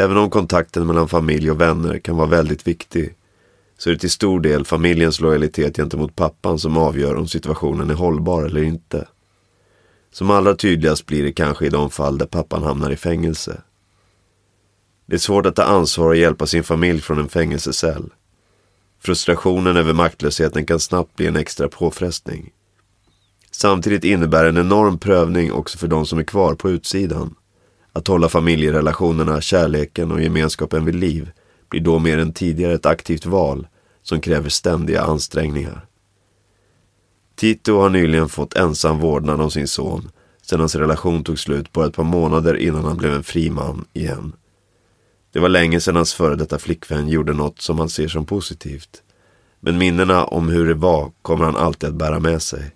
Även 0.01 0.17
om 0.17 0.29
kontakten 0.29 0.87
mellan 0.87 1.07
familj 1.07 1.51
och 1.51 1.61
vänner 1.61 1.99
kan 1.99 2.17
vara 2.17 2.27
väldigt 2.27 2.67
viktig 2.67 3.15
så 3.77 3.89
är 3.89 3.93
det 3.93 3.99
till 3.99 4.11
stor 4.11 4.39
del 4.39 4.65
familjens 4.65 5.19
lojalitet 5.19 5.75
gentemot 5.75 6.15
pappan 6.15 6.59
som 6.59 6.77
avgör 6.77 7.15
om 7.15 7.27
situationen 7.27 7.89
är 7.89 7.93
hållbar 7.93 8.43
eller 8.43 8.63
inte. 8.63 9.07
Som 10.11 10.31
allra 10.31 10.55
tydligast 10.55 11.05
blir 11.05 11.23
det 11.23 11.31
kanske 11.31 11.65
i 11.65 11.69
de 11.69 11.89
fall 11.89 12.17
där 12.17 12.25
pappan 12.25 12.63
hamnar 12.63 12.91
i 12.91 12.95
fängelse. 12.95 13.61
Det 15.05 15.15
är 15.15 15.19
svårt 15.19 15.45
att 15.45 15.55
ta 15.55 15.63
ansvar 15.63 16.07
och 16.07 16.15
hjälpa 16.15 16.47
sin 16.47 16.63
familj 16.63 17.01
från 17.01 17.19
en 17.19 17.29
fängelsecell. 17.29 18.09
Frustrationen 18.99 19.77
över 19.77 19.93
maktlösheten 19.93 20.65
kan 20.65 20.79
snabbt 20.79 21.15
bli 21.15 21.27
en 21.27 21.35
extra 21.35 21.67
påfrestning. 21.67 22.51
Samtidigt 23.51 24.03
innebär 24.03 24.45
en 24.45 24.57
enorm 24.57 24.99
prövning 24.99 25.51
också 25.51 25.77
för 25.77 25.87
de 25.87 26.05
som 26.05 26.19
är 26.19 26.23
kvar 26.23 26.55
på 26.55 26.69
utsidan. 26.69 27.35
Att 27.93 28.07
hålla 28.07 28.29
familjerelationerna, 28.29 29.41
kärleken 29.41 30.11
och 30.11 30.21
gemenskapen 30.21 30.85
vid 30.85 30.95
liv 30.95 31.31
blir 31.69 31.81
då 31.81 31.99
mer 31.99 32.17
än 32.17 32.33
tidigare 32.33 32.73
ett 32.73 32.85
aktivt 32.85 33.25
val 33.25 33.67
som 34.03 34.21
kräver 34.21 34.49
ständiga 34.49 35.01
ansträngningar. 35.01 35.85
Tito 37.35 37.77
har 37.77 37.89
nyligen 37.89 38.29
fått 38.29 38.53
ensam 38.53 38.99
vårdnad 38.99 39.41
om 39.41 39.51
sin 39.51 39.67
son 39.67 40.09
sedan 40.41 40.59
hans 40.59 40.75
relation 40.75 41.23
tog 41.23 41.39
slut 41.39 41.71
bara 41.71 41.87
ett 41.87 41.95
par 41.95 42.03
månader 42.03 42.57
innan 42.57 42.85
han 42.85 42.97
blev 42.97 43.13
en 43.13 43.23
fri 43.23 43.49
man 43.49 43.85
igen. 43.93 44.33
Det 45.31 45.39
var 45.39 45.49
länge 45.49 45.79
sedan 45.79 45.95
hans 45.95 46.13
före 46.13 46.35
detta 46.35 46.59
flickvän 46.59 47.09
gjorde 47.09 47.33
något 47.33 47.61
som 47.61 47.79
han 47.79 47.89
ser 47.89 48.07
som 48.07 48.25
positivt. 48.25 49.03
Men 49.59 49.77
minnena 49.77 50.25
om 50.25 50.49
hur 50.49 50.67
det 50.67 50.73
var 50.73 51.11
kommer 51.21 51.45
han 51.45 51.55
alltid 51.55 51.89
att 51.89 51.95
bära 51.95 52.19
med 52.19 52.41
sig. 52.41 52.71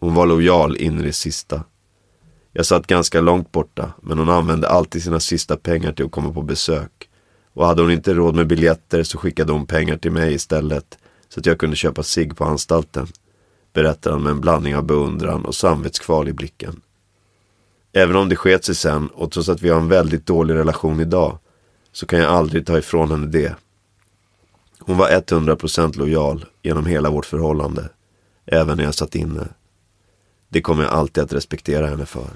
Hon 0.00 0.14
var 0.14 0.26
lojal 0.26 0.76
in 0.76 1.00
i 1.00 1.02
det 1.02 1.12
sista. 1.12 1.64
Jag 2.52 2.66
satt 2.66 2.86
ganska 2.86 3.20
långt 3.20 3.52
borta, 3.52 3.92
men 4.02 4.18
hon 4.18 4.28
använde 4.28 4.68
alltid 4.68 5.02
sina 5.02 5.20
sista 5.20 5.56
pengar 5.56 5.92
till 5.92 6.04
att 6.04 6.10
komma 6.10 6.32
på 6.32 6.42
besök. 6.42 7.08
Och 7.52 7.66
hade 7.66 7.82
hon 7.82 7.90
inte 7.90 8.14
råd 8.14 8.34
med 8.34 8.46
biljetter 8.46 9.02
så 9.02 9.18
skickade 9.18 9.52
hon 9.52 9.66
pengar 9.66 9.96
till 9.96 10.12
mig 10.12 10.34
istället, 10.34 10.98
så 11.28 11.40
att 11.40 11.46
jag 11.46 11.58
kunde 11.58 11.76
köpa 11.76 12.02
sig 12.02 12.28
på 12.28 12.44
anstalten. 12.44 13.06
Berättar 13.72 14.10
han 14.10 14.22
med 14.22 14.30
en 14.30 14.40
blandning 14.40 14.76
av 14.76 14.82
beundran 14.82 15.44
och 15.44 15.54
samvetskval 15.54 16.28
i 16.28 16.32
blicken. 16.32 16.80
Även 17.92 18.16
om 18.16 18.28
det 18.28 18.36
sket 18.36 18.64
sig 18.64 18.74
sen 18.74 19.08
och 19.08 19.30
trots 19.30 19.48
att 19.48 19.62
vi 19.62 19.68
har 19.68 19.80
en 19.80 19.88
väldigt 19.88 20.26
dålig 20.26 20.54
relation 20.54 21.00
idag 21.00 21.38
så 21.92 22.06
kan 22.06 22.18
jag 22.18 22.30
aldrig 22.30 22.66
ta 22.66 22.78
ifrån 22.78 23.10
henne 23.10 23.26
det. 23.26 23.54
Hon 24.78 24.96
var 24.96 25.08
100% 25.08 25.98
lojal 25.98 26.44
genom 26.62 26.86
hela 26.86 27.10
vårt 27.10 27.26
förhållande, 27.26 27.88
även 28.46 28.76
när 28.76 28.84
jag 28.84 28.94
satt 28.94 29.14
inne. 29.14 29.48
Det 30.48 30.60
kommer 30.60 30.82
jag 30.82 30.92
alltid 30.92 31.24
att 31.24 31.32
respektera 31.32 31.86
henne 31.86 32.06
för. 32.06 32.30